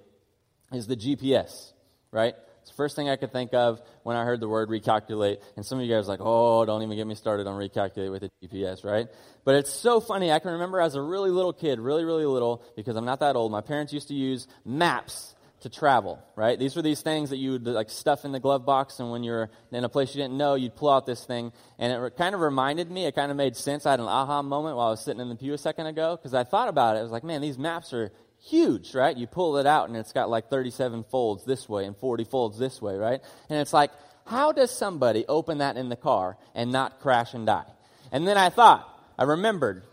is 0.72 0.88
the 0.88 0.96
GPS, 0.96 1.74
right? 2.12 2.34
It's 2.62 2.72
the 2.72 2.76
first 2.76 2.96
thing 2.96 3.10
I 3.10 3.16
could 3.16 3.32
think 3.32 3.54
of 3.54 3.82
when 4.04 4.16
I 4.16 4.24
heard 4.24 4.40
the 4.40 4.48
word 4.48 4.70
recalculate. 4.70 5.38
And 5.56 5.66
some 5.66 5.80
of 5.80 5.86
you 5.86 5.94
guys 5.94 6.08
like, 6.08 6.20
oh, 6.22 6.66
don't 6.66 6.82
even 6.82 6.96
get 6.98 7.08
me 7.08 7.16
started 7.16 7.48
on 7.48 7.60
recalculate 7.60 8.12
with 8.12 8.24
a 8.24 8.30
GPS, 8.44 8.84
right? 8.84 9.08
But 9.44 9.56
it's 9.56 9.72
so 9.72 10.00
funny. 10.00 10.32
I 10.32 10.40
can 10.40 10.52
remember 10.52 10.80
as 10.80 10.96
a 10.96 11.02
really 11.02 11.32
little 11.32 11.54
kid, 11.54 11.80
really, 11.80 12.06
really 12.06 12.26
little, 12.26 12.64
because 12.76 12.96
I'm 12.96 13.06
not 13.06 13.22
that 13.22 13.36
old, 13.36 13.52
my 13.52 13.62
parents 13.62 13.94
used 13.94 14.10
to 14.10 14.14
use 14.14 14.48
maps 14.66 15.36
to 15.62 15.70
travel, 15.70 16.24
right? 16.36 16.58
These 16.58 16.76
were 16.76 16.82
these 16.82 17.02
things 17.02 17.32
that 17.32 17.38
you 17.38 17.52
would 17.52 17.68
like 17.68 17.90
stuff 17.90 18.24
in 18.24 18.32
the 18.32 18.40
glove 18.40 18.66
box, 18.66 19.00
and 19.00 19.12
when 19.12 19.24
you're 19.24 19.50
in 19.72 19.84
a 19.84 19.90
place 19.90 20.16
you 20.16 20.22
didn't 20.22 20.38
know, 20.38 20.56
you'd 20.56 20.76
pull 20.76 20.90
out 20.90 21.06
this 21.06 21.26
thing, 21.26 21.52
and 21.78 21.92
it 21.92 22.18
kind 22.18 22.34
of 22.34 22.42
reminded 22.42 22.90
me. 22.90 23.06
It 23.06 23.16
kind 23.16 23.30
of 23.30 23.38
made 23.38 23.56
sense. 23.58 23.86
I 23.86 23.92
had 23.92 24.00
an 24.00 24.06
aha 24.06 24.42
moment 24.42 24.78
while 24.78 24.88
I 24.88 24.92
was 24.92 25.04
sitting 25.04 25.22
in 25.22 25.28
the 25.28 25.36
pew 25.36 25.54
a 25.54 25.58
second 25.58 25.88
ago 25.88 26.16
because 26.16 26.34
I 26.34 26.44
thought 26.46 26.70
about 26.70 26.96
it. 26.96 27.00
I 27.00 27.04
was 27.04 27.12
like, 27.12 27.24
man, 27.24 27.42
these 27.42 27.58
maps 27.58 27.94
are 27.94 28.12
huge, 28.42 28.94
right? 28.96 29.16
You 29.16 29.28
pull 29.28 29.58
it 29.58 29.66
out 29.66 29.90
and 29.90 29.98
it's 29.98 30.14
got 30.14 30.30
like 30.30 30.50
37 30.50 31.06
folds 31.12 31.46
this 31.46 31.68
way 31.68 31.86
and 31.86 31.96
40 31.98 32.24
folds 32.26 32.58
this 32.58 32.82
way, 32.82 32.96
right? 32.96 33.22
And 33.50 33.60
it's 33.60 33.74
like, 33.74 33.92
how 34.26 34.52
does 34.52 34.72
somebody 34.72 35.26
open 35.28 35.58
that 35.60 35.78
in 35.78 35.90
the 35.90 35.96
car 35.96 36.38
and 36.54 36.72
not 36.72 37.00
crash 37.00 37.34
and 37.34 37.46
die? 37.46 37.66
And 38.12 38.28
then 38.28 38.38
I 38.38 38.50
thought, 38.50 38.88
I 39.18 39.24
remembered, 39.24 39.84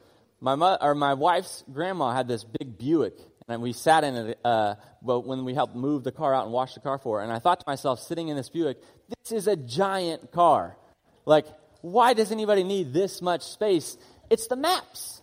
my 0.41 0.55
mo- 0.55 0.79
or 0.81 0.95
my 0.95 1.15
wife's 1.15 1.65
grandma 1.73 2.12
had 2.15 2.29
this 2.29 2.45
big 2.45 2.79
Buick, 2.79 3.15
and 3.49 3.62
we 3.62 3.73
sat 3.73 4.05
in 4.05 4.15
it 4.15 4.38
uh, 4.45 4.75
when 5.03 5.45
we 5.45 5.55
helped 5.55 5.75
move 5.75 6.05
the 6.05 6.12
car 6.12 6.35
out 6.35 6.45
and 6.45 6.53
wash 6.53 6.75
the 6.75 6.81
car 6.81 6.99
for 6.99 7.19
her. 7.19 7.25
And 7.25 7.33
I 7.33 7.38
thought 7.38 7.61
to 7.61 7.65
myself, 7.67 8.00
sitting 8.00 8.29
in 8.29 8.37
this 8.37 8.49
Buick, 8.49 8.79
this 9.09 9.33
is 9.33 9.47
a 9.47 9.57
giant 9.57 10.33
car. 10.33 10.76
Like, 11.25 11.47
why 11.81 12.15
does 12.15 12.33
anybody 12.33 12.65
need 12.65 12.93
this 12.93 13.23
much 13.23 13.43
space? 13.43 13.97
It's 14.31 14.49
the 14.49 14.57
maps. 14.57 15.23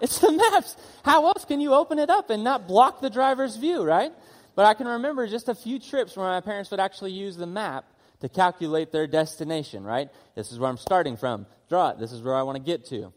It's 0.00 0.18
the 0.18 0.32
maps. 0.32 0.76
How 1.04 1.26
else 1.26 1.44
can 1.44 1.60
you 1.60 1.74
open 1.74 1.98
it 1.98 2.10
up 2.10 2.30
and 2.30 2.44
not 2.44 2.66
block 2.66 3.00
the 3.00 3.10
driver's 3.10 3.56
view, 3.56 3.82
right? 3.82 4.12
But 4.54 4.66
I 4.66 4.74
can 4.74 4.86
remember 4.86 5.26
just 5.26 5.48
a 5.48 5.54
few 5.54 5.78
trips 5.78 6.16
where 6.16 6.26
my 6.26 6.40
parents 6.40 6.70
would 6.70 6.80
actually 6.80 7.12
use 7.12 7.36
the 7.36 7.46
map 7.46 7.84
to 8.20 8.28
calculate 8.28 8.92
their 8.92 9.06
destination, 9.06 9.84
right? 9.84 10.08
This 10.34 10.52
is 10.52 10.58
where 10.58 10.70
I'm 10.70 10.78
starting 10.78 11.16
from. 11.16 11.46
Draw 11.68 11.90
it. 11.90 11.98
This 11.98 12.12
is 12.12 12.22
where 12.22 12.34
I 12.34 12.42
want 12.42 12.56
to 12.56 12.62
get 12.62 12.86
to. 12.86 13.12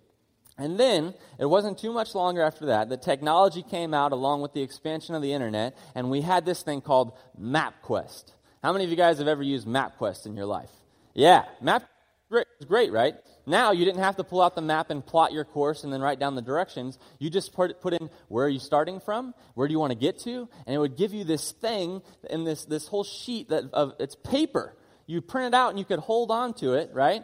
And 0.58 0.78
then, 0.78 1.14
it 1.40 1.46
wasn't 1.46 1.78
too 1.78 1.94
much 1.94 2.14
longer 2.14 2.42
after 2.42 2.66
that, 2.66 2.90
that 2.90 3.02
technology 3.02 3.64
came 3.64 3.94
out 3.94 4.12
along 4.12 4.42
with 4.42 4.52
the 4.54 4.62
expansion 4.62 5.16
of 5.16 5.22
the 5.22 5.32
internet, 5.32 5.78
and 5.96 6.12
we 6.12 6.20
had 6.20 6.46
this 6.46 6.64
thing 6.64 6.82
called 6.82 7.14
MapQuest. 7.42 8.34
How 8.62 8.74
many 8.74 8.84
of 8.84 8.90
you 8.90 8.98
guys 8.98 9.20
have 9.20 9.30
ever 9.30 9.42
used 9.42 9.66
MapQuest 9.66 10.26
in 10.26 10.36
your 10.36 10.46
life? 10.46 10.72
Yeah, 11.14 11.46
Map 11.62 11.84
is 12.32 12.66
great, 12.66 12.92
right? 12.92 13.16
Now 13.46 13.72
you 13.72 13.86
didn't 13.86 14.02
have 14.02 14.18
to 14.18 14.24
pull 14.24 14.42
out 14.42 14.56
the 14.56 14.62
map 14.62 14.90
and 14.90 15.06
plot 15.06 15.32
your 15.34 15.46
course 15.46 15.84
and 15.84 15.92
then 15.92 16.02
write 16.02 16.20
down 16.20 16.36
the 16.36 16.42
directions. 16.42 17.00
You 17.18 17.30
just 17.30 17.54
put, 17.54 17.82
put 17.82 17.94
in 17.94 18.10
where 18.28 18.46
are 18.46 18.50
you 18.50 18.60
starting 18.60 19.00
from, 19.00 19.34
where 19.56 19.68
do 19.68 19.72
you 19.72 19.80
want 19.80 19.92
to 19.92 19.98
get 19.98 20.20
to, 20.20 20.48
and 20.66 20.76
it 20.76 20.78
would 20.78 20.96
give 20.96 21.14
you 21.14 21.24
this 21.24 21.52
thing 21.52 22.02
in 22.30 22.44
this, 22.44 22.66
this 22.66 22.88
whole 22.88 23.04
sheet 23.04 23.50
that 23.50 23.66
of 23.74 23.94
it's 24.00 24.16
paper. 24.16 24.76
You 25.08 25.22
print 25.22 25.54
it 25.54 25.58
out 25.58 25.70
and 25.70 25.80
you 25.80 25.86
could 25.86 26.00
hold 26.00 26.30
on 26.30 26.54
to 26.56 26.74
it, 26.74 26.92
right? 26.94 27.24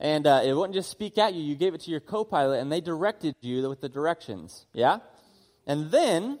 And 0.00 0.26
uh, 0.26 0.42
it 0.44 0.54
wouldn't 0.54 0.74
just 0.74 0.90
speak 0.90 1.18
at 1.18 1.34
you. 1.34 1.42
You 1.42 1.54
gave 1.54 1.74
it 1.74 1.82
to 1.82 1.90
your 1.90 2.00
co-pilot 2.00 2.60
and 2.60 2.72
they 2.72 2.80
directed 2.80 3.34
you 3.40 3.68
with 3.68 3.80
the 3.80 3.88
directions. 3.88 4.66
Yeah? 4.72 4.98
And 5.66 5.90
then 5.90 6.38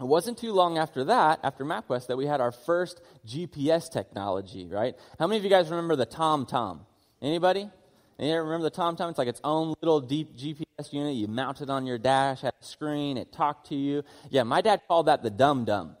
it 0.00 0.04
wasn't 0.04 0.38
too 0.38 0.52
long 0.52 0.78
after 0.78 1.04
that, 1.04 1.40
after 1.42 1.64
MapQuest, 1.64 2.08
that 2.08 2.16
we 2.16 2.26
had 2.26 2.40
our 2.40 2.52
first 2.52 3.00
GPS 3.26 3.90
technology, 3.90 4.66
right? 4.66 4.94
How 5.18 5.26
many 5.26 5.38
of 5.38 5.44
you 5.44 5.50
guys 5.50 5.68
remember 5.68 5.96
the 5.96 6.06
TomTom? 6.06 6.80
Anybody? 7.22 7.70
And 8.18 8.28
you 8.28 8.36
remember 8.36 8.68
the 8.68 8.70
TomTom? 8.70 9.10
It's 9.10 9.18
like 9.18 9.28
its 9.28 9.40
own 9.44 9.74
little 9.80 10.00
deep 10.00 10.36
GPS 10.36 10.92
unit. 10.92 11.14
You 11.14 11.28
mount 11.28 11.60
it 11.60 11.68
on 11.68 11.86
your 11.86 11.98
dash, 11.98 12.40
had 12.40 12.54
a 12.60 12.64
screen, 12.64 13.16
it 13.16 13.32
talked 13.32 13.68
to 13.68 13.74
you. 13.74 14.02
Yeah, 14.30 14.42
my 14.42 14.60
dad 14.60 14.82
called 14.88 15.06
that 15.06 15.22
the 15.22 15.30
dum 15.30 15.64
dum 15.64 15.96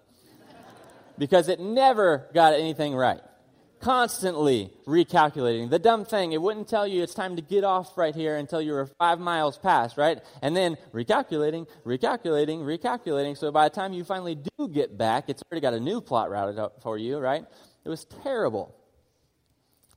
because 1.18 1.48
it 1.48 1.60
never 1.60 2.26
got 2.32 2.54
anything 2.54 2.94
right. 2.94 3.20
Constantly 3.80 4.70
recalculating. 4.86 5.68
The 5.68 5.78
dumb 5.78 6.06
thing, 6.06 6.32
it 6.32 6.40
wouldn't 6.40 6.68
tell 6.68 6.86
you 6.86 7.02
it's 7.02 7.12
time 7.12 7.36
to 7.36 7.42
get 7.42 7.62
off 7.62 7.96
right 7.98 8.14
here 8.14 8.36
until 8.36 8.60
you 8.62 8.72
were 8.72 8.86
five 8.98 9.20
miles 9.20 9.58
past, 9.58 9.98
right? 9.98 10.18
And 10.40 10.56
then 10.56 10.78
recalculating, 10.94 11.66
recalculating, 11.84 12.60
recalculating. 12.60 13.36
So 13.36 13.52
by 13.52 13.68
the 13.68 13.74
time 13.74 13.92
you 13.92 14.02
finally 14.04 14.34
do 14.34 14.68
get 14.68 14.96
back, 14.96 15.28
it's 15.28 15.42
already 15.50 15.60
got 15.60 15.74
a 15.74 15.80
new 15.80 16.00
plot 16.00 16.30
routed 16.30 16.58
up 16.58 16.82
for 16.82 16.96
you, 16.96 17.18
right? 17.18 17.44
It 17.84 17.88
was 17.90 18.06
terrible. 18.22 18.74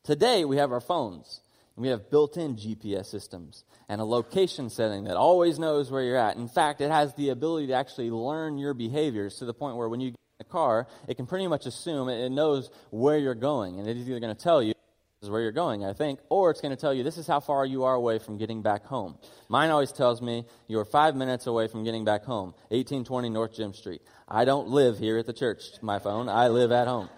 Today, 0.04 0.46
we 0.46 0.58
have 0.58 0.72
our 0.72 0.80
phones. 0.80 1.42
We 1.76 1.90
have 1.90 2.10
built 2.10 2.36
in 2.36 2.56
GPS 2.56 3.06
systems 3.06 3.64
and 3.88 4.02
a 4.02 4.06
location 4.06 4.70
setting 4.70 5.06
that 5.06 5.16
always 5.16 5.60
knows 5.60 5.90
where 5.90 6.04
you're 6.04 6.18
at. 6.18 6.36
In 6.36 6.50
fact, 6.50 6.82
it 6.82 6.92
has 6.92 7.14
the 7.14 7.30
ability 7.30 7.68
to 7.68 7.74
actually 7.74 8.12
learn 8.12 8.58
your 8.58 8.74
behaviors 8.74 9.38
to 9.40 9.46
the 9.46 9.54
point 9.54 9.78
where 9.78 9.88
when 9.88 10.02
you 10.02 10.12
get 10.12 10.20
in 10.40 10.46
the 10.46 10.52
car, 10.52 10.88
it 11.08 11.16
can 11.16 11.26
pretty 11.26 11.48
much 11.48 11.66
assume 11.66 12.10
it 12.10 12.30
knows 12.32 12.70
where 12.90 13.18
you're 13.18 13.34
going. 13.34 13.80
And 13.80 13.88
it 13.88 13.96
is 13.96 14.10
either 14.10 14.20
going 14.20 14.36
to 14.36 14.42
tell 14.42 14.62
you 14.62 14.74
this 15.22 15.28
is 15.28 15.30
where 15.30 15.42
you're 15.42 15.52
going, 15.52 15.86
I 15.86 15.94
think, 15.94 16.20
or 16.30 16.50
it's 16.50 16.60
going 16.60 16.76
to 16.76 16.80
tell 16.80 16.94
you 16.94 17.04
this 17.04 17.18
is 17.18 17.28
how 17.28 17.40
far 17.40 17.66
you 17.66 17.84
are 17.84 17.96
away 17.96 18.20
from 18.20 18.38
getting 18.38 18.62
back 18.62 18.86
home. 18.86 19.18
Mine 19.48 19.70
always 19.70 19.92
tells 19.92 20.22
me 20.22 20.46
you're 20.68 20.86
five 20.86 21.16
minutes 21.16 21.48
away 21.48 21.68
from 21.68 21.84
getting 21.84 22.06
back 22.06 22.24
home, 22.24 22.54
1820 22.70 23.30
North 23.30 23.54
Gym 23.54 23.74
Street. 23.74 24.02
I 24.28 24.46
don't 24.46 24.70
live 24.70 24.98
here 24.98 25.18
at 25.18 25.26
the 25.26 25.34
church, 25.34 25.64
my 25.82 26.00
phone. 26.00 26.30
I 26.30 26.50
live 26.50 26.72
at 26.72 26.88
home. 26.88 27.10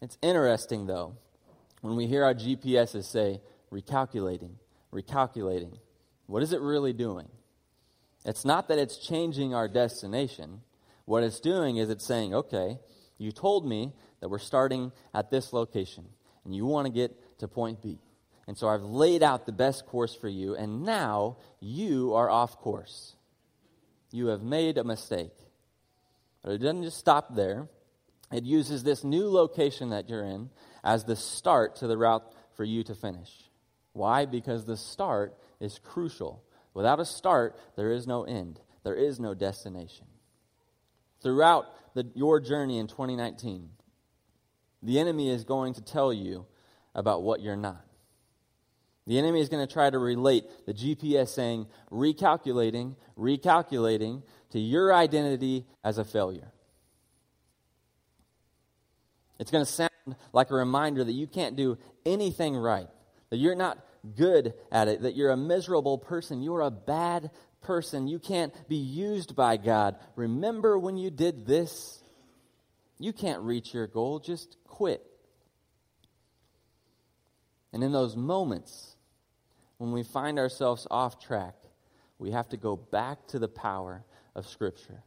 It's 0.00 0.18
interesting, 0.22 0.86
though, 0.86 1.16
when 1.80 1.96
we 1.96 2.06
hear 2.06 2.24
our 2.24 2.34
GPSs 2.34 3.04
say, 3.04 3.40
recalculating, 3.72 4.52
recalculating, 4.92 5.78
what 6.26 6.42
is 6.42 6.52
it 6.52 6.60
really 6.60 6.92
doing? 6.92 7.28
It's 8.24 8.44
not 8.44 8.68
that 8.68 8.78
it's 8.78 8.96
changing 8.96 9.54
our 9.54 9.68
destination. 9.68 10.62
What 11.04 11.22
it's 11.22 11.40
doing 11.40 11.76
is 11.76 11.90
it's 11.90 12.06
saying, 12.06 12.34
okay, 12.34 12.78
you 13.18 13.32
told 13.32 13.66
me 13.66 13.92
that 14.20 14.28
we're 14.28 14.38
starting 14.38 14.92
at 15.12 15.30
this 15.30 15.52
location, 15.52 16.06
and 16.44 16.54
you 16.54 16.64
want 16.64 16.86
to 16.86 16.92
get 16.92 17.38
to 17.40 17.48
point 17.48 17.82
B. 17.82 17.98
And 18.46 18.56
so 18.56 18.68
I've 18.68 18.82
laid 18.82 19.22
out 19.22 19.46
the 19.46 19.52
best 19.52 19.86
course 19.86 20.14
for 20.14 20.28
you, 20.28 20.54
and 20.54 20.82
now 20.82 21.36
you 21.60 22.14
are 22.14 22.30
off 22.30 22.58
course. 22.58 23.16
You 24.10 24.28
have 24.28 24.42
made 24.42 24.78
a 24.78 24.84
mistake. 24.84 25.32
But 26.42 26.52
it 26.52 26.58
doesn't 26.58 26.84
just 26.84 26.98
stop 26.98 27.34
there. 27.34 27.68
It 28.32 28.44
uses 28.44 28.82
this 28.82 29.04
new 29.04 29.28
location 29.28 29.90
that 29.90 30.08
you're 30.08 30.24
in 30.24 30.50
as 30.82 31.04
the 31.04 31.16
start 31.16 31.76
to 31.76 31.86
the 31.86 31.96
route 31.96 32.24
for 32.56 32.64
you 32.64 32.82
to 32.84 32.94
finish. 32.94 33.30
Why? 33.92 34.26
Because 34.26 34.64
the 34.64 34.76
start 34.76 35.36
is 35.60 35.78
crucial. 35.78 36.42
Without 36.72 37.00
a 37.00 37.04
start, 37.04 37.56
there 37.76 37.92
is 37.92 38.06
no 38.06 38.24
end, 38.24 38.60
there 38.82 38.96
is 38.96 39.20
no 39.20 39.34
destination. 39.34 40.06
Throughout 41.22 41.66
the, 41.94 42.10
your 42.14 42.40
journey 42.40 42.78
in 42.78 42.86
2019, 42.86 43.70
the 44.82 44.98
enemy 44.98 45.30
is 45.30 45.44
going 45.44 45.74
to 45.74 45.80
tell 45.80 46.12
you 46.12 46.46
about 46.94 47.22
what 47.22 47.40
you're 47.40 47.56
not. 47.56 47.84
The 49.06 49.18
enemy 49.18 49.40
is 49.40 49.48
going 49.48 49.66
to 49.66 49.72
try 49.72 49.90
to 49.90 49.98
relate 49.98 50.44
the 50.66 50.74
GPS 50.74 51.28
saying, 51.28 51.66
recalculating, 51.90 52.96
recalculating 53.18 54.22
to 54.50 54.58
your 54.58 54.94
identity 54.94 55.66
as 55.82 55.98
a 55.98 56.04
failure. 56.04 56.53
It's 59.38 59.50
going 59.50 59.64
to 59.64 59.70
sound 59.70 59.90
like 60.32 60.50
a 60.50 60.54
reminder 60.54 61.02
that 61.02 61.12
you 61.12 61.26
can't 61.26 61.56
do 61.56 61.78
anything 62.06 62.56
right, 62.56 62.88
that 63.30 63.38
you're 63.38 63.54
not 63.54 63.78
good 64.16 64.54
at 64.70 64.88
it, 64.88 65.02
that 65.02 65.16
you're 65.16 65.30
a 65.30 65.36
miserable 65.36 65.98
person, 65.98 66.42
you're 66.42 66.60
a 66.60 66.70
bad 66.70 67.30
person, 67.62 68.06
you 68.06 68.18
can't 68.18 68.54
be 68.68 68.76
used 68.76 69.34
by 69.34 69.56
God. 69.56 69.96
Remember 70.16 70.78
when 70.78 70.96
you 70.96 71.10
did 71.10 71.46
this? 71.46 72.00
You 72.98 73.12
can't 73.12 73.42
reach 73.42 73.74
your 73.74 73.86
goal, 73.86 74.20
just 74.20 74.56
quit. 74.66 75.04
And 77.72 77.82
in 77.82 77.90
those 77.90 78.16
moments, 78.16 78.94
when 79.78 79.90
we 79.90 80.04
find 80.04 80.38
ourselves 80.38 80.86
off 80.90 81.18
track, 81.18 81.56
we 82.18 82.30
have 82.30 82.48
to 82.50 82.56
go 82.56 82.76
back 82.76 83.26
to 83.28 83.38
the 83.40 83.48
power 83.48 84.04
of 84.36 84.46
Scripture, 84.46 85.02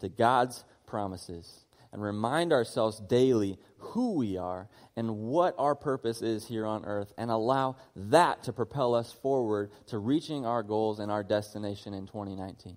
to 0.00 0.08
God's 0.08 0.64
promises, 0.86 1.66
and 1.92 2.02
remind 2.02 2.52
ourselves 2.52 3.00
daily 3.00 3.58
who 3.78 4.14
we 4.14 4.36
are 4.36 4.68
and 4.96 5.16
what 5.16 5.54
our 5.58 5.74
purpose 5.74 6.22
is 6.22 6.46
here 6.46 6.66
on 6.66 6.84
earth, 6.84 7.12
and 7.16 7.30
allow 7.30 7.76
that 7.96 8.42
to 8.44 8.52
propel 8.52 8.94
us 8.94 9.12
forward 9.12 9.70
to 9.86 9.98
reaching 9.98 10.44
our 10.44 10.62
goals 10.62 10.98
and 10.98 11.10
our 11.10 11.22
destination 11.22 11.94
in 11.94 12.06
2019. 12.06 12.76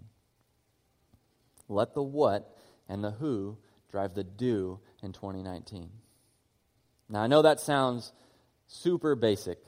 Let 1.67 1.93
the 1.93 2.03
what 2.03 2.55
and 2.87 3.03
the 3.03 3.11
who 3.11 3.57
drive 3.91 4.13
the 4.13 4.23
do 4.23 4.79
in 5.01 5.11
2019. 5.11 5.89
Now, 7.09 7.21
I 7.21 7.27
know 7.27 7.41
that 7.41 7.59
sounds 7.59 8.11
super 8.67 9.15
basic. 9.15 9.59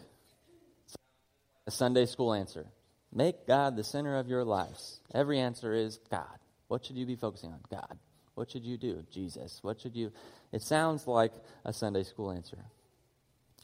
A 1.68 1.72
Sunday 1.72 2.06
school 2.06 2.34
answer. 2.34 2.68
Make 3.12 3.48
God 3.48 3.76
the 3.76 3.84
center 3.84 4.18
of 4.18 4.28
your 4.28 4.44
lives. 4.44 5.00
Every 5.14 5.40
answer 5.40 5.74
is 5.74 6.00
God. 6.10 6.40
What 6.68 6.86
should 6.86 6.96
you 6.96 7.06
be 7.06 7.16
focusing 7.16 7.52
on? 7.52 7.60
God. 7.70 7.98
What 8.36 8.52
should 8.52 8.66
you 8.66 8.78
do? 8.78 9.04
Jesus. 9.12 9.60
What 9.62 9.80
should 9.80 9.96
you. 9.96 10.12
It 10.52 10.62
sounds 10.62 11.08
like 11.08 11.32
a 11.64 11.74
Sunday 11.74 12.04
school 12.04 12.32
answer. 12.32 12.58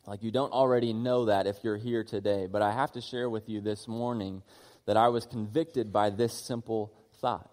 Like 0.07 0.23
you 0.23 0.31
don't 0.31 0.51
already 0.51 0.93
know 0.93 1.25
that 1.25 1.45
if 1.45 1.57
you're 1.63 1.77
here 1.77 2.03
today, 2.03 2.47
but 2.51 2.61
I 2.61 2.71
have 2.71 2.93
to 2.93 3.01
share 3.01 3.29
with 3.29 3.47
you 3.47 3.61
this 3.61 3.87
morning 3.87 4.41
that 4.85 4.97
I 4.97 5.09
was 5.09 5.25
convicted 5.25 5.93
by 5.93 6.09
this 6.09 6.33
simple 6.33 6.93
thought. 7.19 7.49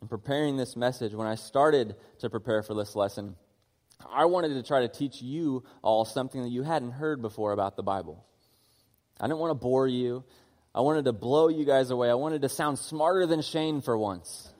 In 0.00 0.08
preparing 0.08 0.56
this 0.56 0.76
message, 0.76 1.12
when 1.12 1.26
I 1.26 1.34
started 1.34 1.96
to 2.20 2.30
prepare 2.30 2.62
for 2.62 2.74
this 2.74 2.94
lesson, 2.96 3.36
I 4.10 4.26
wanted 4.26 4.54
to 4.54 4.62
try 4.62 4.80
to 4.80 4.88
teach 4.88 5.20
you 5.20 5.64
all 5.82 6.04
something 6.04 6.42
that 6.42 6.50
you 6.50 6.62
hadn't 6.62 6.92
heard 6.92 7.20
before 7.20 7.52
about 7.52 7.76
the 7.76 7.82
Bible. 7.82 8.24
I 9.20 9.26
didn't 9.26 9.38
want 9.38 9.50
to 9.50 9.62
bore 9.62 9.86
you. 9.86 10.24
I 10.74 10.80
wanted 10.80 11.04
to 11.04 11.12
blow 11.12 11.48
you 11.48 11.64
guys 11.64 11.90
away. 11.90 12.10
I 12.10 12.14
wanted 12.14 12.42
to 12.42 12.48
sound 12.48 12.78
smarter 12.78 13.26
than 13.26 13.42
Shane 13.42 13.80
for 13.80 13.96
once. 13.96 14.52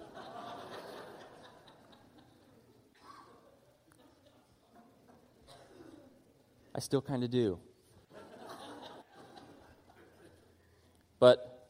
I 6.75 6.81
still 6.81 7.03
kind 7.03 7.23
of 7.23 7.31
do. 7.31 7.59
But 11.21 11.69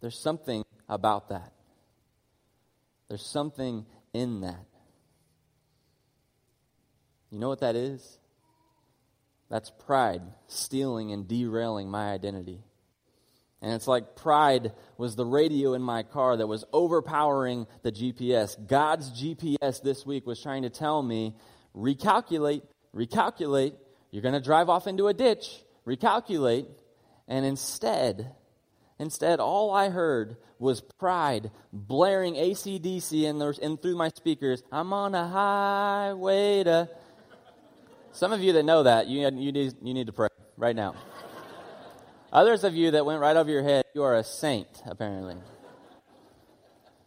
there's 0.00 0.18
something 0.18 0.64
about 0.88 1.28
that. 1.30 1.52
There's 3.08 3.26
something 3.26 3.84
in 4.14 4.40
that. 4.42 4.66
You 7.30 7.38
know 7.38 7.48
what 7.48 7.60
that 7.60 7.76
is? 7.76 8.18
That's 9.50 9.70
pride 9.70 10.22
stealing 10.46 11.12
and 11.12 11.26
derailing 11.28 11.90
my 11.90 12.12
identity. 12.12 12.60
And 13.62 13.72
it's 13.72 13.86
like 13.86 14.16
pride 14.16 14.72
was 14.98 15.14
the 15.14 15.24
radio 15.24 15.74
in 15.74 15.82
my 15.82 16.02
car 16.02 16.36
that 16.36 16.48
was 16.48 16.64
overpowering 16.72 17.68
the 17.82 17.92
GPS. 17.92 18.56
God's 18.66 19.10
GPS 19.10 19.80
this 19.80 20.04
week 20.04 20.26
was 20.26 20.42
trying 20.42 20.62
to 20.62 20.70
tell 20.70 21.00
me 21.00 21.36
recalculate, 21.74 22.62
recalculate. 22.94 23.74
You're 24.10 24.22
going 24.22 24.34
to 24.34 24.40
drive 24.40 24.68
off 24.68 24.88
into 24.88 25.06
a 25.06 25.14
ditch, 25.14 25.62
recalculate. 25.86 26.66
And 27.28 27.46
instead, 27.46 28.32
instead, 28.98 29.38
all 29.38 29.72
I 29.72 29.90
heard 29.90 30.36
was 30.58 30.80
pride 30.98 31.52
blaring 31.72 32.34
ACDC 32.34 33.22
in, 33.22 33.38
the, 33.38 33.56
in 33.62 33.76
through 33.76 33.96
my 33.96 34.08
speakers. 34.08 34.60
I'm 34.72 34.92
on 34.92 35.14
a 35.14 35.26
highway 35.26 36.64
to. 36.64 36.90
Some 38.14 38.32
of 38.32 38.42
you 38.42 38.52
that 38.54 38.64
know 38.64 38.82
that, 38.82 39.06
you, 39.06 39.20
you, 39.20 39.52
need, 39.52 39.72
you 39.80 39.94
need 39.94 40.08
to 40.08 40.12
pray 40.12 40.28
right 40.58 40.76
now. 40.76 40.94
Others 42.32 42.64
of 42.64 42.74
you 42.74 42.92
that 42.92 43.04
went 43.04 43.20
right 43.20 43.36
over 43.36 43.50
your 43.50 43.62
head, 43.62 43.84
you 43.94 44.02
are 44.02 44.16
a 44.16 44.24
saint, 44.24 44.82
apparently. 44.86 45.36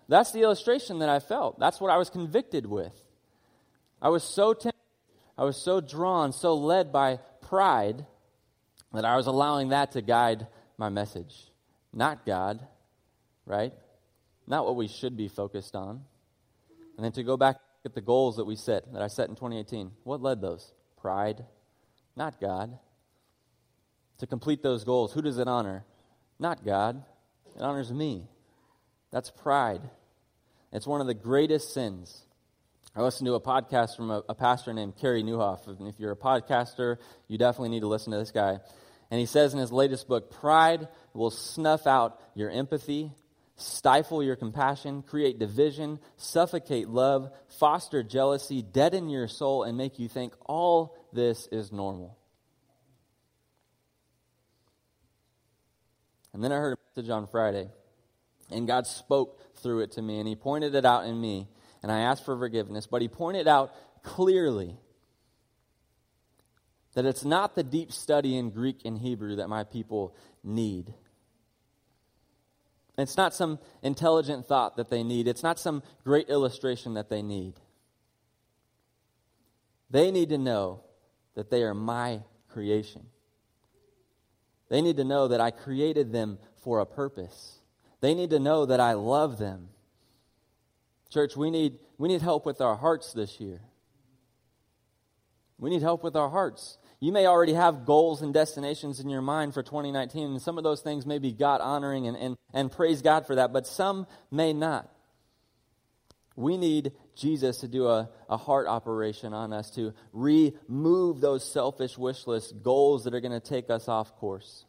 That's 0.08 0.32
the 0.32 0.42
illustration 0.42 1.00
that 1.00 1.10
I 1.10 1.20
felt. 1.20 1.60
That's 1.60 1.82
what 1.82 1.90
I 1.90 1.98
was 1.98 2.12
convicted 2.12 2.68
with. 2.68 2.94
I 4.00 4.10
was 4.10 4.24
so 4.24 4.54
tempted, 4.54 4.80
I 5.36 5.44
was 5.44 5.58
so 5.58 5.82
drawn, 5.82 6.32
so 6.32 6.54
led 6.54 6.92
by 6.92 7.20
pride 7.42 8.06
that 8.94 9.04
I 9.04 9.16
was 9.16 9.26
allowing 9.26 9.70
that 9.70 9.94
to 9.94 10.04
guide 10.04 10.46
my 10.78 10.90
message. 10.90 11.34
Not 11.92 12.24
God, 12.24 12.60
right? 13.48 13.74
Not 14.46 14.66
what 14.66 14.76
we 14.76 14.88
should 14.88 15.18
be 15.18 15.28
focused 15.28 15.76
on. 15.76 16.04
And 16.98 17.04
then 17.04 17.12
to 17.14 17.24
go 17.24 17.36
back 17.36 17.58
at 17.84 17.96
the 17.96 18.02
goals 18.02 18.36
that 18.36 18.46
we 18.46 18.56
set, 18.56 18.94
that 18.94 19.02
I 19.02 19.08
set 19.08 19.28
in 19.28 19.36
2018. 19.36 19.92
What 20.04 20.22
led 20.22 20.40
those? 20.40 20.72
Pride, 20.98 21.44
not 22.16 22.40
God 22.40 22.78
to 24.20 24.28
complete 24.28 24.62
those 24.64 24.84
goals. 24.84 25.14
Who 25.14 25.22
does 25.22 25.38
it 25.38 25.48
honor? 25.48 25.84
Not 26.40 26.66
God. 26.66 27.04
It 27.56 27.62
honors 27.62 27.92
me. 27.92 28.28
That's 29.12 29.32
pride. 29.32 29.82
It's 30.72 30.88
one 30.88 31.02
of 31.02 31.08
the 31.08 31.14
greatest 31.14 31.74
sins. 31.74 32.26
I 32.96 33.02
listened 33.02 33.28
to 33.28 33.34
a 33.34 33.42
podcast 33.42 33.96
from 33.96 34.10
a, 34.10 34.24
a 34.30 34.36
pastor 34.36 34.74
named 34.74 34.98
Carey 34.98 35.24
Nieuwhof. 35.24 35.68
And 35.68 35.88
if 35.88 36.00
you're 36.00 36.12
a 36.12 36.18
podcaster, 36.18 36.98
you 37.28 37.38
definitely 37.38 37.70
need 37.70 37.82
to 37.82 37.88
listen 37.88 38.12
to 38.12 38.18
this 38.18 38.32
guy. 38.32 38.60
And 39.12 39.20
he 39.20 39.26
says 39.26 39.54
in 39.54 39.60
his 39.60 39.72
latest 39.72 40.08
book 40.08 40.32
pride 40.32 40.88
will 41.14 41.32
snuff 41.32 41.88
out 41.88 42.20
your 42.36 42.50
empathy, 42.50 43.12
stifle 43.56 44.24
your 44.24 44.36
compassion, 44.36 45.02
create 45.02 45.40
division, 45.40 46.00
suffocate 46.18 46.90
love, 46.90 47.32
foster 47.60 48.04
jealousy, 48.04 48.62
deaden 48.62 49.10
your 49.10 49.28
soul, 49.28 49.64
and 49.64 49.78
make 49.78 50.00
you 50.00 50.08
think 50.08 50.34
all 50.46 50.98
this 51.14 51.48
is 51.52 51.72
normal. 51.72 52.18
And 56.36 56.44
then 56.44 56.52
I 56.52 56.58
heard 56.58 56.78
a 56.78 57.00
message 57.00 57.10
on 57.10 57.28
Friday, 57.28 57.70
and 58.52 58.68
God 58.68 58.86
spoke 58.86 59.40
through 59.56 59.80
it 59.84 59.94
to 59.94 60.02
me, 60.02 60.20
and 60.20 60.28
He 60.28 60.36
pointed 60.36 60.76
it 60.76 60.84
out 60.84 61.06
in 61.06 61.22
me, 61.22 61.48
and 61.82 61.90
I 61.90 62.00
asked 62.00 62.26
for 62.26 62.38
forgiveness, 62.38 62.88
but 62.88 63.02
He 63.02 63.08
pointed 63.08 63.48
out 63.48 63.74
clearly 64.04 64.76
that 66.94 67.06
it's 67.06 67.24
not 67.24 67.56
the 67.56 67.64
deep 67.64 67.90
study 67.90 68.36
in 68.36 68.50
Greek 68.50 68.82
and 68.84 68.98
Hebrew 68.98 69.38
that 69.38 69.48
my 69.48 69.64
people 69.64 70.14
need. 70.44 70.94
It's 72.98 73.16
not 73.16 73.34
some 73.34 73.58
intelligent 73.82 74.46
thought 74.46 74.76
that 74.76 74.90
they 74.90 75.04
need. 75.04 75.30
It's 75.30 75.44
not 75.44 75.58
some 75.58 75.84
great 76.04 76.28
illustration 76.28 76.96
that 76.96 77.08
they 77.10 77.22
need. 77.22 77.54
They 79.90 80.12
need 80.12 80.28
to 80.30 80.38
know 80.38 80.82
that 81.36 81.50
they 81.50 81.64
are 81.64 81.74
my 81.74 82.24
creation. 82.50 83.06
They 84.70 84.82
need 84.82 84.98
to 84.98 85.04
know 85.04 85.28
that 85.28 85.42
I 85.42 85.52
created 85.52 86.12
them 86.12 86.40
for 86.64 86.80
a 86.80 86.86
purpose. 86.86 87.60
They 88.02 88.14
need 88.14 88.32
to 88.32 88.40
know 88.40 88.66
that 88.66 88.80
I 88.80 88.94
love 88.94 89.38
them. 89.38 89.70
Church, 91.10 91.36
we 91.36 91.52
need, 91.52 91.80
we 91.98 92.08
need 92.08 92.22
help 92.22 92.46
with 92.46 92.62
our 92.62 92.76
hearts 92.76 93.14
this 93.14 93.40
year. 93.40 93.62
We 95.58 95.70
need 95.70 95.82
help 95.82 96.04
with 96.04 96.16
our 96.16 96.30
hearts. 96.30 96.78
You 97.00 97.12
may 97.12 97.28
already 97.28 97.54
have 97.54 97.86
goals 97.86 98.22
and 98.22 98.34
destinations 98.34 99.00
in 99.00 99.10
your 99.10 99.22
mind 99.22 99.54
for 99.54 99.64
2019, 99.64 100.32
and 100.32 100.42
some 100.42 100.58
of 100.58 100.64
those 100.64 100.82
things 100.82 101.06
may 101.06 101.20
be 101.20 101.32
God 101.32 101.62
honoring 101.62 102.08
and, 102.08 102.18
and, 102.18 102.38
and 102.54 102.72
praise 102.72 103.02
God 103.02 103.26
for 103.28 103.36
that, 103.36 103.54
but 103.54 103.68
some 103.68 104.08
may 104.32 104.54
not. 104.54 104.90
We 106.36 106.58
need 106.58 106.92
Jesus 107.16 107.60
to 107.60 107.68
do 107.68 107.88
a, 107.88 108.10
a 108.30 108.38
heart 108.38 108.68
operation 108.68 109.34
on 109.34 109.54
us 109.54 109.70
to 109.72 109.94
remove 110.14 111.22
those 111.22 111.50
selfish 111.50 111.98
wish 111.98 112.28
list 112.28 112.62
goals 112.62 113.06
that 113.06 113.14
are 113.14 113.22
going 113.22 113.40
to 113.40 113.40
take 113.40 113.70
us 113.70 113.88
off 113.88 114.16
course. 114.18 114.66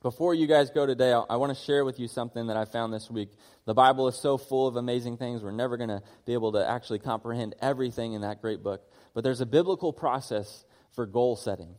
Before 0.00 0.32
you 0.32 0.46
guys 0.46 0.70
go 0.70 0.86
today, 0.86 1.12
I, 1.12 1.24
I 1.30 1.36
want 1.36 1.56
to 1.56 1.64
share 1.64 1.84
with 1.84 1.98
you 1.98 2.06
something 2.06 2.46
that 2.46 2.56
I 2.56 2.66
found 2.66 2.92
this 2.92 3.10
week. 3.10 3.30
The 3.64 3.74
Bible 3.74 4.06
is 4.06 4.16
so 4.16 4.38
full 4.38 4.68
of 4.68 4.76
amazing 4.76 5.16
things, 5.16 5.42
we're 5.42 5.50
never 5.50 5.76
going 5.76 5.88
to 5.88 6.02
be 6.24 6.34
able 6.34 6.52
to 6.52 6.68
actually 6.68 7.00
comprehend 7.00 7.56
everything 7.60 8.12
in 8.12 8.20
that 8.20 8.40
great 8.40 8.62
book. 8.62 8.82
But 9.14 9.24
there's 9.24 9.40
a 9.40 9.46
biblical 9.46 9.92
process 9.92 10.64
for 10.94 11.04
goal 11.04 11.34
setting. 11.34 11.74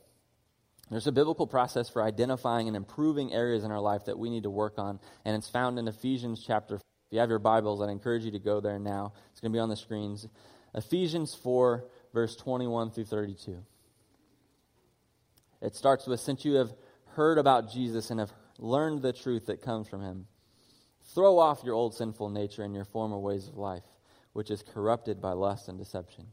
There's 0.89 1.07
a 1.07 1.11
biblical 1.11 1.47
process 1.47 1.87
for 1.87 2.01
identifying 2.01 2.67
and 2.67 2.75
improving 2.75 3.31
areas 3.31 3.63
in 3.63 3.71
our 3.71 3.79
life 3.79 4.05
that 4.05 4.17
we 4.17 4.29
need 4.29 4.43
to 4.43 4.49
work 4.49 4.79
on, 4.79 4.99
and 5.23 5.35
it's 5.35 5.49
found 5.49 5.79
in 5.79 5.87
Ephesians 5.87 6.43
chapter 6.45 6.79
if 7.09 7.13
you 7.13 7.19
have 7.21 7.29
your 7.29 7.39
Bibles, 7.39 7.81
I'd 7.81 7.89
encourage 7.89 8.23
you 8.23 8.29
to 8.29 8.39
go 8.39 8.59
there 8.59 8.77
now. 8.77 9.13
It's 9.31 9.41
going 9.41 9.51
to 9.51 9.57
be 9.57 9.59
on 9.59 9.69
the 9.69 9.75
screens. 9.75 10.27
Ephesians 10.75 11.33
4, 11.33 11.83
verse 12.13 12.35
21 12.35 12.91
through 12.91 13.05
32. 13.05 13.57
It 15.59 15.75
starts 15.75 16.05
with 16.05 16.19
Since 16.19 16.45
you 16.45 16.53
have 16.53 16.71
heard 17.13 17.39
about 17.39 17.71
Jesus 17.71 18.11
and 18.11 18.19
have 18.19 18.31
learned 18.59 19.01
the 19.01 19.11
truth 19.11 19.47
that 19.47 19.63
comes 19.63 19.87
from 19.87 20.03
him, 20.03 20.27
throw 21.15 21.39
off 21.39 21.63
your 21.63 21.73
old 21.73 21.95
sinful 21.95 22.29
nature 22.29 22.61
and 22.61 22.75
your 22.75 22.85
former 22.85 23.17
ways 23.17 23.47
of 23.47 23.57
life, 23.57 23.81
which 24.33 24.51
is 24.51 24.61
corrupted 24.61 25.19
by 25.19 25.31
lust 25.31 25.67
and 25.67 25.79
deception. 25.79 26.27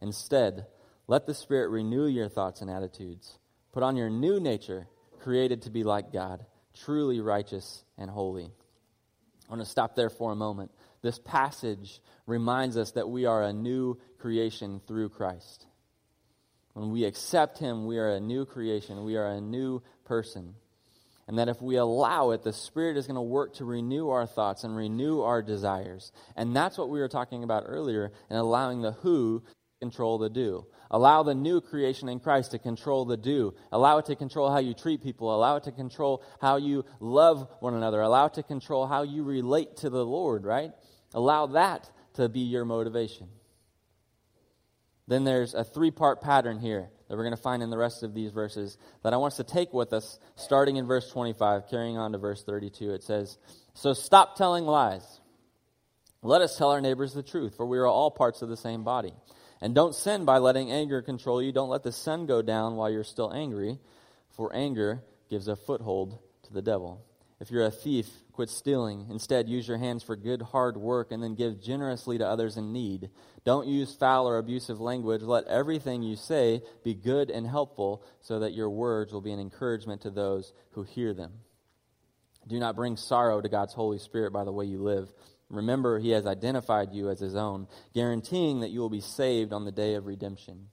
Instead, 0.00 0.64
let 1.06 1.26
the 1.26 1.34
Spirit 1.34 1.68
renew 1.68 2.06
your 2.06 2.30
thoughts 2.30 2.62
and 2.62 2.70
attitudes. 2.70 3.38
Put 3.70 3.82
on 3.82 3.96
your 3.96 4.08
new 4.08 4.40
nature, 4.40 4.88
created 5.20 5.60
to 5.60 5.70
be 5.70 5.84
like 5.84 6.10
God, 6.10 6.46
truly 6.72 7.20
righteous 7.20 7.84
and 7.98 8.08
holy. 8.08 8.50
I 9.48 9.52
want 9.52 9.62
to 9.62 9.70
stop 9.70 9.94
there 9.94 10.10
for 10.10 10.32
a 10.32 10.36
moment. 10.36 10.72
This 11.02 11.18
passage 11.18 12.00
reminds 12.26 12.76
us 12.76 12.92
that 12.92 13.08
we 13.08 13.26
are 13.26 13.42
a 13.42 13.52
new 13.52 13.98
creation 14.18 14.80
through 14.86 15.10
Christ. 15.10 15.66
When 16.72 16.90
we 16.90 17.04
accept 17.04 17.58
Him, 17.58 17.86
we 17.86 17.98
are 17.98 18.10
a 18.10 18.20
new 18.20 18.44
creation, 18.44 19.04
we 19.04 19.16
are 19.16 19.28
a 19.28 19.40
new 19.40 19.82
person. 20.04 20.54
And 21.28 21.38
that 21.38 21.48
if 21.48 21.60
we 21.60 21.76
allow 21.76 22.30
it, 22.30 22.42
the 22.42 22.52
Spirit 22.52 22.96
is 22.96 23.06
going 23.06 23.16
to 23.16 23.22
work 23.22 23.54
to 23.54 23.64
renew 23.64 24.10
our 24.10 24.26
thoughts 24.26 24.62
and 24.62 24.76
renew 24.76 25.22
our 25.22 25.42
desires. 25.42 26.12
And 26.36 26.54
that's 26.54 26.78
what 26.78 26.88
we 26.88 27.00
were 27.00 27.08
talking 27.08 27.42
about 27.42 27.64
earlier 27.66 28.12
in 28.30 28.36
allowing 28.36 28.82
the 28.82 28.92
who 28.92 29.42
control 29.80 30.18
the 30.18 30.30
do. 30.30 30.66
Allow 30.90 31.22
the 31.22 31.34
new 31.34 31.60
creation 31.60 32.08
in 32.08 32.20
Christ 32.20 32.52
to 32.52 32.58
control 32.58 33.04
the 33.04 33.16
do. 33.16 33.54
Allow 33.72 33.98
it 33.98 34.06
to 34.06 34.16
control 34.16 34.50
how 34.50 34.58
you 34.58 34.74
treat 34.74 35.02
people. 35.02 35.34
Allow 35.34 35.56
it 35.56 35.64
to 35.64 35.72
control 35.72 36.22
how 36.40 36.56
you 36.56 36.84
love 37.00 37.48
one 37.60 37.74
another. 37.74 38.00
Allow 38.00 38.26
it 38.26 38.34
to 38.34 38.42
control 38.42 38.86
how 38.86 39.02
you 39.02 39.22
relate 39.22 39.76
to 39.78 39.90
the 39.90 40.04
Lord, 40.04 40.44
right? 40.44 40.70
Allow 41.14 41.46
that 41.48 41.90
to 42.14 42.28
be 42.28 42.40
your 42.40 42.64
motivation. 42.64 43.28
Then 45.08 45.24
there's 45.24 45.54
a 45.54 45.64
three 45.64 45.90
part 45.90 46.20
pattern 46.20 46.58
here 46.58 46.88
that 47.08 47.16
we're 47.16 47.24
going 47.24 47.36
to 47.36 47.42
find 47.42 47.62
in 47.62 47.70
the 47.70 47.78
rest 47.78 48.02
of 48.02 48.14
these 48.14 48.32
verses 48.32 48.76
that 49.04 49.12
I 49.12 49.16
want 49.18 49.32
us 49.32 49.36
to 49.36 49.44
take 49.44 49.72
with 49.72 49.92
us, 49.92 50.18
starting 50.34 50.76
in 50.76 50.86
verse 50.86 51.08
25, 51.10 51.68
carrying 51.70 51.96
on 51.96 52.12
to 52.12 52.18
verse 52.18 52.42
32. 52.42 52.92
It 52.92 53.04
says, 53.04 53.38
So 53.74 53.92
stop 53.92 54.36
telling 54.36 54.64
lies. 54.64 55.20
Let 56.22 56.40
us 56.40 56.56
tell 56.56 56.70
our 56.70 56.80
neighbors 56.80 57.12
the 57.12 57.22
truth, 57.22 57.56
for 57.56 57.66
we 57.66 57.78
are 57.78 57.86
all 57.86 58.10
parts 58.10 58.42
of 58.42 58.48
the 58.48 58.56
same 58.56 58.82
body. 58.82 59.12
And 59.60 59.74
don't 59.74 59.94
sin 59.94 60.24
by 60.24 60.38
letting 60.38 60.70
anger 60.70 61.02
control 61.02 61.42
you. 61.42 61.52
Don't 61.52 61.70
let 61.70 61.82
the 61.82 61.92
sun 61.92 62.26
go 62.26 62.42
down 62.42 62.76
while 62.76 62.90
you're 62.90 63.04
still 63.04 63.32
angry, 63.32 63.78
for 64.30 64.54
anger 64.54 65.02
gives 65.30 65.48
a 65.48 65.56
foothold 65.56 66.18
to 66.44 66.52
the 66.52 66.62
devil. 66.62 67.02
If 67.38 67.50
you're 67.50 67.66
a 67.66 67.70
thief, 67.70 68.08
quit 68.32 68.48
stealing. 68.48 69.06
Instead, 69.10 69.48
use 69.48 69.68
your 69.68 69.76
hands 69.76 70.02
for 70.02 70.16
good, 70.16 70.40
hard 70.40 70.76
work 70.76 71.12
and 71.12 71.22
then 71.22 71.34
give 71.34 71.60
generously 71.60 72.16
to 72.18 72.26
others 72.26 72.56
in 72.56 72.72
need. 72.72 73.10
Don't 73.44 73.66
use 73.66 73.94
foul 73.94 74.26
or 74.26 74.38
abusive 74.38 74.80
language. 74.80 75.22
Let 75.22 75.46
everything 75.46 76.02
you 76.02 76.16
say 76.16 76.62
be 76.82 76.94
good 76.94 77.30
and 77.30 77.46
helpful 77.46 78.02
so 78.22 78.38
that 78.38 78.54
your 78.54 78.70
words 78.70 79.12
will 79.12 79.20
be 79.20 79.32
an 79.32 79.40
encouragement 79.40 80.00
to 80.02 80.10
those 80.10 80.54
who 80.70 80.82
hear 80.82 81.12
them. 81.12 81.32
Do 82.46 82.58
not 82.58 82.76
bring 82.76 82.96
sorrow 82.96 83.40
to 83.40 83.48
God's 83.48 83.74
Holy 83.74 83.98
Spirit 83.98 84.32
by 84.32 84.44
the 84.44 84.52
way 84.52 84.64
you 84.64 84.78
live. 84.82 85.12
Remember, 85.48 85.98
he 85.98 86.10
has 86.10 86.26
identified 86.26 86.92
you 86.92 87.08
as 87.08 87.20
his 87.20 87.36
own, 87.36 87.68
guaranteeing 87.94 88.60
that 88.60 88.70
you 88.70 88.80
will 88.80 88.90
be 88.90 89.00
saved 89.00 89.52
on 89.52 89.64
the 89.64 89.72
day 89.72 89.94
of 89.94 90.06
redemption. 90.06 90.68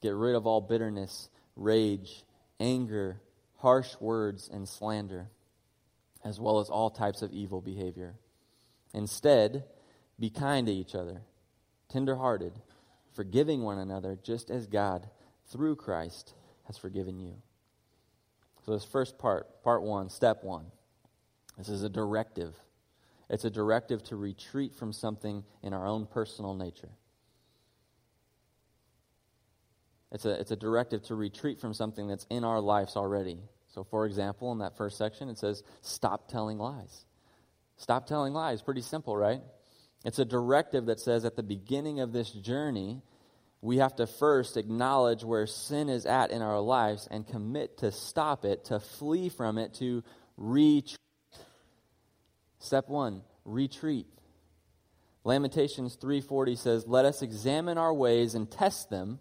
Get 0.00 0.14
rid 0.14 0.34
of 0.34 0.46
all 0.46 0.60
bitterness, 0.60 1.28
rage, 1.56 2.24
anger, 2.60 3.20
harsh 3.56 3.96
words, 4.00 4.48
and 4.52 4.68
slander, 4.68 5.30
as 6.24 6.38
well 6.38 6.60
as 6.60 6.68
all 6.68 6.90
types 6.90 7.22
of 7.22 7.32
evil 7.32 7.60
behavior. 7.60 8.14
Instead, 8.92 9.64
be 10.18 10.30
kind 10.30 10.66
to 10.68 10.72
each 10.72 10.94
other, 10.94 11.22
tenderhearted, 11.88 12.52
forgiving 13.14 13.62
one 13.62 13.78
another, 13.78 14.16
just 14.22 14.50
as 14.50 14.66
God, 14.66 15.08
through 15.46 15.76
Christ, 15.76 16.34
has 16.64 16.78
forgiven 16.78 17.18
you. 17.18 17.34
So, 18.64 18.72
this 18.72 18.84
first 18.84 19.18
part, 19.18 19.62
part 19.62 19.82
one, 19.82 20.08
step 20.08 20.44
one, 20.44 20.66
this 21.58 21.68
is 21.68 21.82
a 21.82 21.88
directive. 21.88 22.54
It's 23.28 23.44
a 23.44 23.50
directive 23.50 24.02
to 24.04 24.16
retreat 24.16 24.74
from 24.74 24.92
something 24.92 25.44
in 25.62 25.72
our 25.72 25.86
own 25.86 26.06
personal 26.06 26.54
nature. 26.54 26.90
It's 30.12 30.24
a, 30.24 30.40
it's 30.40 30.50
a 30.50 30.56
directive 30.56 31.02
to 31.04 31.14
retreat 31.14 31.60
from 31.60 31.74
something 31.74 32.06
that's 32.06 32.26
in 32.30 32.44
our 32.44 32.60
lives 32.60 32.96
already. 32.96 33.38
So, 33.68 33.82
for 33.82 34.06
example, 34.06 34.52
in 34.52 34.58
that 34.58 34.76
first 34.76 34.96
section, 34.96 35.28
it 35.28 35.38
says, 35.38 35.62
Stop 35.80 36.28
telling 36.28 36.58
lies. 36.58 37.04
Stop 37.78 38.06
telling 38.06 38.32
lies. 38.32 38.62
Pretty 38.62 38.82
simple, 38.82 39.16
right? 39.16 39.40
It's 40.04 40.20
a 40.20 40.24
directive 40.24 40.86
that 40.86 41.00
says 41.00 41.24
at 41.24 41.34
the 41.34 41.42
beginning 41.42 41.98
of 42.00 42.12
this 42.12 42.30
journey, 42.30 43.02
we 43.60 43.78
have 43.78 43.96
to 43.96 44.06
first 44.06 44.56
acknowledge 44.56 45.24
where 45.24 45.46
sin 45.46 45.88
is 45.88 46.06
at 46.06 46.30
in 46.30 46.42
our 46.42 46.60
lives 46.60 47.08
and 47.10 47.26
commit 47.26 47.78
to 47.78 47.90
stop 47.90 48.44
it, 48.44 48.66
to 48.66 48.78
flee 48.78 49.30
from 49.30 49.58
it, 49.58 49.74
to 49.74 50.04
retreat 50.36 50.98
Step 52.64 52.88
1, 52.88 53.22
retreat. 53.44 54.06
Lamentations 55.22 55.96
3:40 55.96 56.56
says, 56.56 56.86
"Let 56.86 57.04
us 57.04 57.20
examine 57.20 57.76
our 57.76 57.92
ways 57.92 58.34
and 58.34 58.50
test 58.50 58.88
them, 58.88 59.20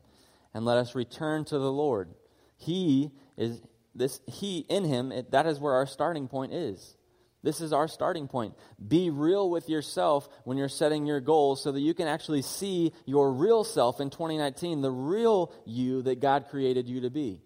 and 0.54 0.64
let 0.64 0.78
us 0.78 0.96
return 0.96 1.44
to 1.46 1.60
the 1.60 1.72
Lord." 1.72 2.14
He 2.56 3.12
is 3.36 3.62
this 3.94 4.22
he 4.28 4.60
in 4.70 4.86
him, 4.86 5.12
it, 5.12 5.32
that 5.32 5.46
is 5.46 5.60
where 5.60 5.74
our 5.74 5.86
starting 5.86 6.30
point 6.30 6.54
is. 6.54 6.96
This 7.42 7.60
is 7.60 7.74
our 7.74 7.90
starting 7.90 8.30
point. 8.30 8.56
Be 8.86 9.10
real 9.10 9.50
with 9.50 9.68
yourself 9.68 10.30
when 10.46 10.58
you're 10.58 10.70
setting 10.70 11.06
your 11.06 11.20
goals 11.20 11.62
so 11.62 11.74
that 11.74 11.82
you 11.82 11.94
can 11.94 12.08
actually 12.08 12.42
see 12.42 12.94
your 13.06 13.34
real 13.34 13.66
self 13.66 14.00
in 14.00 14.10
2019, 14.10 14.80
the 14.80 14.90
real 14.90 15.54
you 15.66 16.02
that 16.04 16.22
God 16.22 16.48
created 16.50 16.88
you 16.88 17.02
to 17.02 17.10
be. 17.10 17.42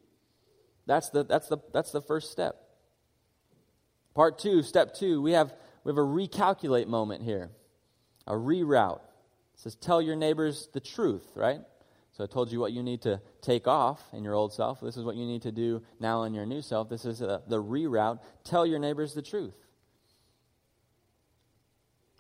That's 0.86 1.10
the, 1.10 1.24
that's 1.24 1.48
the, 1.48 1.58
that's 1.74 1.92
the 1.92 2.02
first 2.02 2.32
step. 2.32 2.56
Part 4.14 4.40
two, 4.40 4.62
step 4.64 4.94
two, 4.94 5.22
we 5.22 5.34
have 5.34 5.54
we 5.88 5.92
have 5.92 5.98
a 6.00 6.02
recalculate 6.02 6.88
moment 6.88 7.24
here, 7.24 7.50
a 8.28 8.34
reroute. 8.34 9.00
It 9.00 9.60
says, 9.62 9.76
Tell 9.76 10.02
your 10.02 10.18
neighbors 10.18 10.68
the 10.74 10.82
truth, 10.82 11.32
right? 11.34 11.62
So 12.12 12.26
I 12.26 12.28
told 12.28 12.52
you 12.52 12.60
what 12.60 12.74
you 12.74 12.84
need 12.84 13.04
to 13.04 13.22
take 13.42 13.70
off 13.70 14.04
in 14.12 14.26
your 14.26 14.34
old 14.34 14.52
self. 14.52 14.82
This 14.82 14.98
is 14.98 15.06
what 15.06 15.16
you 15.16 15.26
need 15.26 15.44
to 15.44 15.52
do 15.54 15.82
now 16.02 16.24
in 16.24 16.34
your 16.34 16.46
new 16.46 16.62
self. 16.62 16.90
This 16.90 17.06
is 17.06 17.22
a, 17.22 17.30
uh, 17.30 17.40
the 17.48 17.64
reroute. 17.64 18.20
Tell 18.44 18.66
your 18.66 18.80
neighbors 18.80 19.14
the 19.14 19.22
truth. 19.22 19.54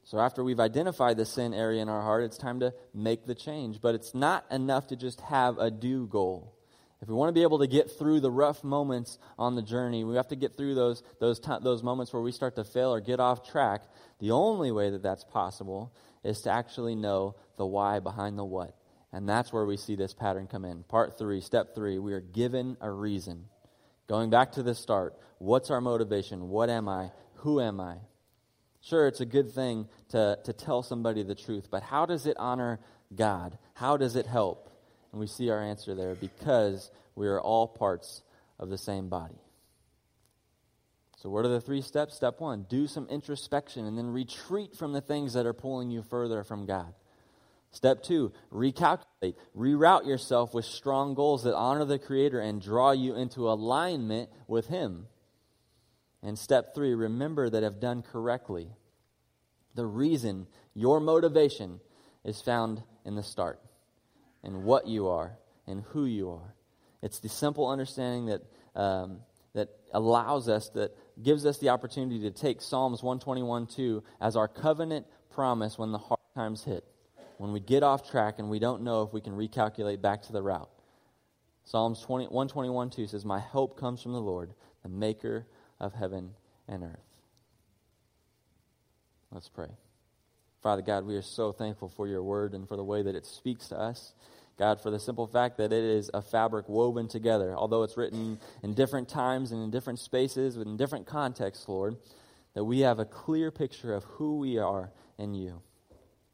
So 0.05 0.17
after 0.17 0.45
we've 0.45 0.61
identified 0.61 1.17
the 1.17 1.25
sin 1.25 1.53
area 1.53 1.81
in 1.81 1.89
our 1.89 2.01
heart, 2.01 2.23
it's 2.23 2.37
time 2.37 2.61
to 2.61 2.73
make 2.93 3.25
the 3.25 3.35
change. 3.35 3.81
But 3.81 3.95
it's 3.95 4.15
not 4.15 4.45
enough 4.49 4.87
to 4.87 4.95
just 4.95 5.19
have 5.19 5.57
a 5.57 5.69
do 5.69 6.07
goal. 6.07 6.56
If 7.01 7.07
we 7.07 7.13
want 7.13 7.29
to 7.29 7.33
be 7.33 7.43
able 7.43 7.59
to 7.59 7.67
get 7.67 7.91
through 7.91 8.21
the 8.21 8.31
rough 8.31 8.63
moments 8.63 9.19
on 9.37 9.55
the 9.55 9.61
journey, 9.61 10.03
we 10.03 10.15
have 10.15 10.29
to 10.29 10.35
get 10.35 10.57
through 10.57 10.73
those, 10.73 11.03
those, 11.19 11.39
t- 11.39 11.51
those 11.61 11.83
moments 11.83 12.11
where 12.11 12.21
we 12.21 12.31
start 12.31 12.55
to 12.55 12.63
fail 12.63 12.91
or 12.91 12.99
get 12.99 13.19
off 13.19 13.47
track. 13.47 13.83
The 14.19 14.31
only 14.31 14.71
way 14.71 14.89
that 14.89 15.03
that's 15.03 15.23
possible 15.23 15.93
is 16.23 16.41
to 16.41 16.51
actually 16.51 16.95
know 16.95 17.35
the 17.57 17.65
why 17.65 17.99
behind 17.99 18.37
the 18.37 18.45
what. 18.45 18.75
And 19.13 19.29
that's 19.29 19.53
where 19.53 19.65
we 19.65 19.77
see 19.77 19.95
this 19.95 20.13
pattern 20.13 20.47
come 20.47 20.65
in. 20.65 20.83
Part 20.83 21.17
three, 21.17 21.41
step 21.41 21.75
three, 21.75 21.99
we 21.99 22.13
are 22.13 22.19
given 22.19 22.77
a 22.81 22.89
reason. 22.89 23.45
Going 24.07 24.29
back 24.29 24.53
to 24.53 24.63
the 24.63 24.73
start, 24.73 25.15
what's 25.37 25.69
our 25.69 25.81
motivation? 25.81 26.49
What 26.49 26.69
am 26.69 26.89
I? 26.89 27.11
Who 27.37 27.61
am 27.61 27.79
I? 27.79 27.97
Sure, 28.81 29.07
it's 29.07 29.21
a 29.21 29.25
good 29.25 29.51
thing 29.51 29.87
to, 30.09 30.39
to 30.45 30.53
tell 30.53 30.81
somebody 30.81 31.21
the 31.23 31.35
truth, 31.35 31.67
but 31.69 31.83
how 31.83 32.05
does 32.05 32.25
it 32.25 32.37
honor 32.37 32.79
God? 33.13 33.57
How 33.73 33.97
does 33.97 34.15
it 34.15 34.25
help? 34.25 34.69
And 35.17 35.21
we 35.21 35.25
see 35.25 35.49
our 35.49 35.63
answer 35.63 35.95
there 35.95 36.13
because 36.13 36.91
we 37.15 37.25
are 37.25 37.41
all 37.41 37.67
parts 37.67 38.21
of 38.59 38.69
the 38.69 38.77
same 38.77 39.09
body. 39.09 39.41
So, 41.15 41.31
what 41.31 41.43
are 41.43 41.47
the 41.47 41.59
three 41.59 41.81
steps? 41.81 42.15
Step 42.15 42.39
one 42.39 42.67
do 42.69 42.85
some 42.85 43.07
introspection 43.09 43.87
and 43.87 43.97
then 43.97 44.11
retreat 44.11 44.75
from 44.75 44.93
the 44.93 45.01
things 45.01 45.33
that 45.33 45.47
are 45.47 45.53
pulling 45.53 45.89
you 45.89 46.03
further 46.03 46.43
from 46.43 46.67
God. 46.67 46.93
Step 47.71 48.03
two 48.03 48.31
recalculate 48.53 49.33
Reroute 49.57 50.05
yourself 50.05 50.53
with 50.53 50.65
strong 50.65 51.15
goals 51.15 51.45
that 51.45 51.55
honor 51.55 51.85
the 51.85 51.97
Creator 51.97 52.39
and 52.39 52.61
draw 52.61 52.91
you 52.91 53.15
into 53.15 53.49
alignment 53.49 54.29
with 54.47 54.67
Him. 54.67 55.07
And 56.21 56.37
step 56.37 56.75
three, 56.75 56.93
remember 56.93 57.49
that 57.49 57.63
if 57.63 57.79
done 57.79 58.03
correctly, 58.03 58.69
the 59.73 59.87
reason, 59.87 60.45
your 60.75 60.99
motivation, 60.99 61.79
is 62.23 62.39
found 62.39 62.83
in 63.03 63.15
the 63.15 63.23
start, 63.23 63.59
in 64.43 64.63
what 64.63 64.87
you 64.87 65.07
are, 65.07 65.37
and 65.67 65.83
who 65.89 66.05
you 66.05 66.31
are. 66.31 66.55
It's 67.01 67.19
the 67.19 67.29
simple 67.29 67.67
understanding 67.67 68.27
that, 68.27 68.41
um, 68.79 69.19
that 69.53 69.69
allows 69.93 70.49
us, 70.49 70.69
that 70.69 70.95
gives 71.21 71.45
us 71.45 71.57
the 71.59 71.69
opportunity 71.69 72.21
to 72.21 72.31
take 72.31 72.61
Psalms 72.61 73.03
121 73.03 73.67
2 73.67 74.03
as 74.21 74.35
our 74.35 74.47
covenant 74.47 75.05
promise 75.29 75.77
when 75.77 75.91
the 75.91 75.97
hard 75.97 76.19
times 76.35 76.63
hit, 76.63 76.83
when 77.37 77.51
we 77.51 77.59
get 77.59 77.83
off 77.83 78.09
track 78.09 78.39
and 78.39 78.49
we 78.49 78.59
don't 78.59 78.81
know 78.81 79.03
if 79.03 79.13
we 79.13 79.21
can 79.21 79.33
recalculate 79.33 80.01
back 80.01 80.21
to 80.23 80.33
the 80.33 80.41
route. 80.41 80.69
Psalms 81.65 82.01
20, 82.01 82.25
121 82.25 82.89
2 82.89 83.07
says, 83.07 83.25
My 83.25 83.39
hope 83.39 83.77
comes 83.79 84.01
from 84.01 84.13
the 84.13 84.21
Lord, 84.21 84.53
the 84.83 84.89
maker 84.89 85.45
of 85.79 85.93
heaven 85.93 86.31
and 86.67 86.83
earth. 86.83 86.99
Let's 89.31 89.49
pray. 89.49 89.67
Father 90.61 90.81
God, 90.81 91.05
we 91.05 91.15
are 91.15 91.21
so 91.21 91.51
thankful 91.51 91.89
for 91.89 92.07
your 92.07 92.23
word 92.23 92.53
and 92.53 92.67
for 92.67 92.75
the 92.75 92.83
way 92.83 93.01
that 93.01 93.15
it 93.15 93.25
speaks 93.25 93.67
to 93.69 93.79
us. 93.79 94.13
God, 94.57 94.81
for 94.81 94.89
the 94.89 94.99
simple 94.99 95.27
fact 95.27 95.57
that 95.57 95.71
it 95.71 95.83
is 95.83 96.09
a 96.13 96.21
fabric 96.21 96.67
woven 96.67 97.07
together, 97.07 97.55
although 97.55 97.83
it's 97.83 97.95
written 97.95 98.39
in 98.63 98.73
different 98.73 99.07
times 99.07 99.51
and 99.51 99.63
in 99.63 99.69
different 99.69 99.99
spaces, 99.99 100.57
in 100.57 100.77
different 100.77 101.05
contexts, 101.05 101.69
Lord, 101.69 101.97
that 102.55 102.63
we 102.63 102.79
have 102.79 102.97
a 102.97 103.05
clear 103.05 103.51
picture 103.51 103.93
of 103.93 104.03
who 104.03 104.39
we 104.39 104.57
are 104.57 104.91
in 105.19 105.35
you. 105.35 105.61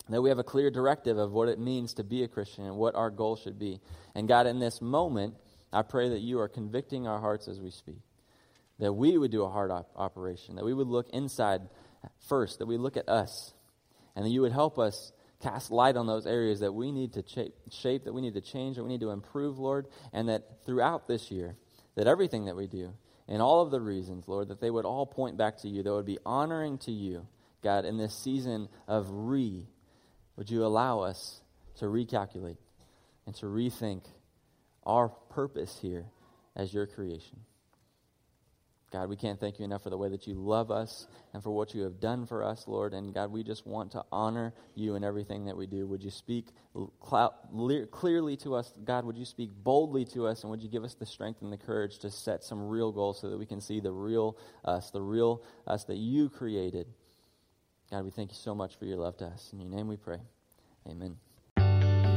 That 0.08 0.22
we 0.22 0.30
have 0.30 0.40
a 0.40 0.44
clear 0.44 0.72
directive 0.72 1.18
of 1.18 1.34
what 1.34 1.50
it 1.50 1.60
means 1.60 1.94
to 1.96 2.04
be 2.04 2.24
a 2.24 2.28
Christian 2.30 2.66
and 2.66 2.78
what 2.78 2.96
our 2.96 3.10
goal 3.10 3.36
should 3.36 3.60
be. 3.60 3.82
And 4.16 4.28
God, 4.28 4.48
in 4.48 4.60
this 4.60 4.82
moment, 4.82 5.36
I 5.74 5.82
pray 5.82 6.10
that 6.10 6.20
you 6.20 6.40
are 6.40 6.48
convicting 6.48 7.08
our 7.08 7.20
hearts 7.20 7.48
as 7.50 7.60
we 7.60 7.72
speak. 7.72 8.00
That 8.80 8.94
we 8.94 9.18
would 9.18 9.32
do 9.32 9.44
a 9.44 9.50
heart 9.50 9.72
op- 9.72 9.92
operation, 9.96 10.56
that 10.56 10.66
we 10.66 10.74
would 10.74 10.88
look 10.88 11.10
inside 11.10 11.62
first, 12.20 12.60
that 12.60 12.66
we 12.66 12.78
look 12.78 12.98
at 12.98 13.08
us, 13.10 13.53
and 14.16 14.26
that 14.26 14.30
you 14.30 14.42
would 14.42 14.52
help 14.52 14.78
us 14.80 15.12
cast 15.42 15.72
light 15.72 15.98
on 15.98 16.08
those 16.08 16.26
areas 16.26 16.62
that 16.62 16.74
we 16.74 16.92
need 16.92 17.14
to 17.14 17.24
shape, 17.70 18.06
that 18.06 18.14
we 18.14 18.22
need 18.22 18.34
to 18.34 18.42
change, 18.42 18.78
that 18.78 18.84
we 18.84 18.90
need 18.90 19.02
to 19.02 19.10
improve, 19.10 19.60
Lord, 19.60 19.88
and 20.14 20.30
that 20.30 20.44
throughout 20.66 21.08
this 21.08 21.32
year, 21.32 21.56
that 21.96 22.08
everything 22.08 22.46
that 22.46 22.56
we 22.56 22.68
do, 22.68 22.94
and 23.28 23.42
all 23.42 23.62
of 23.62 23.72
the 23.72 23.82
reasons, 23.82 24.28
Lord, 24.28 24.50
that 24.50 24.62
they 24.62 24.70
would 24.70 24.86
all 24.86 25.06
point 25.06 25.38
back 25.38 25.58
to 25.60 25.70
you, 25.70 25.84
that 25.84 25.92
would 25.92 26.06
be 26.06 26.20
honoring 26.26 26.78
to 26.80 26.92
you, 26.92 27.28
God, 27.62 27.86
in 27.86 27.98
this 27.98 28.16
season 28.16 28.70
of 28.88 29.08
re. 29.10 29.68
Would 30.38 30.50
you 30.50 30.66
allow 30.66 31.02
us 31.02 31.42
to 31.78 31.86
recalculate 31.86 32.58
and 33.26 33.36
to 33.36 33.46
rethink 33.46 34.04
our 34.86 35.10
purpose 35.10 35.78
here 35.82 36.06
as 36.56 36.74
your 36.74 36.88
creation? 36.88 37.40
God, 38.94 39.10
we 39.10 39.16
can't 39.16 39.40
thank 39.40 39.58
you 39.58 39.66
enough 39.66 39.82
for 39.82 39.90
the 39.90 39.98
way 39.98 40.08
that 40.10 40.28
you 40.28 40.36
love 40.36 40.70
us 40.70 41.08
and 41.34 41.42
for 41.42 41.50
what 41.50 41.74
you 41.74 41.82
have 41.82 42.00
done 42.00 42.28
for 42.28 42.44
us, 42.44 42.68
Lord. 42.68 42.94
And 42.94 43.12
God, 43.12 43.32
we 43.32 43.44
just 43.44 43.66
want 43.66 43.92
to 43.94 44.04
honor 44.12 44.54
you 44.76 44.94
in 44.94 45.04
everything 45.04 45.46
that 45.46 45.58
we 45.58 45.66
do. 45.66 45.88
Would 45.88 46.04
you 46.04 46.12
speak 46.12 46.46
clearly 47.02 48.38
to 48.38 48.54
us? 48.54 48.72
God, 48.86 49.06
would 49.06 49.18
you 49.18 49.26
speak 49.26 49.50
boldly 49.52 50.06
to 50.14 50.28
us? 50.28 50.44
And 50.44 50.52
would 50.52 50.62
you 50.62 50.70
give 50.70 50.84
us 50.84 50.94
the 50.94 51.08
strength 51.08 51.42
and 51.42 51.52
the 51.52 51.58
courage 51.58 51.98
to 52.00 52.12
set 52.12 52.44
some 52.44 52.68
real 52.68 52.92
goals 52.92 53.20
so 53.20 53.32
that 53.32 53.38
we 53.40 53.48
can 53.48 53.62
see 53.62 53.80
the 53.80 53.92
real 53.92 54.38
us, 54.64 54.92
the 54.92 55.02
real 55.02 55.42
us 55.66 55.86
that 55.86 55.98
you 55.98 56.30
created? 56.30 56.86
God, 57.90 58.06
we 58.06 58.12
thank 58.12 58.30
you 58.30 58.38
so 58.38 58.54
much 58.54 58.76
for 58.78 58.86
your 58.86 58.98
love 58.98 59.18
to 59.18 59.26
us. 59.26 59.50
In 59.54 59.60
your 59.60 59.70
name 59.70 59.88
we 59.88 59.98
pray. 59.98 60.20
Amen. 60.88 61.18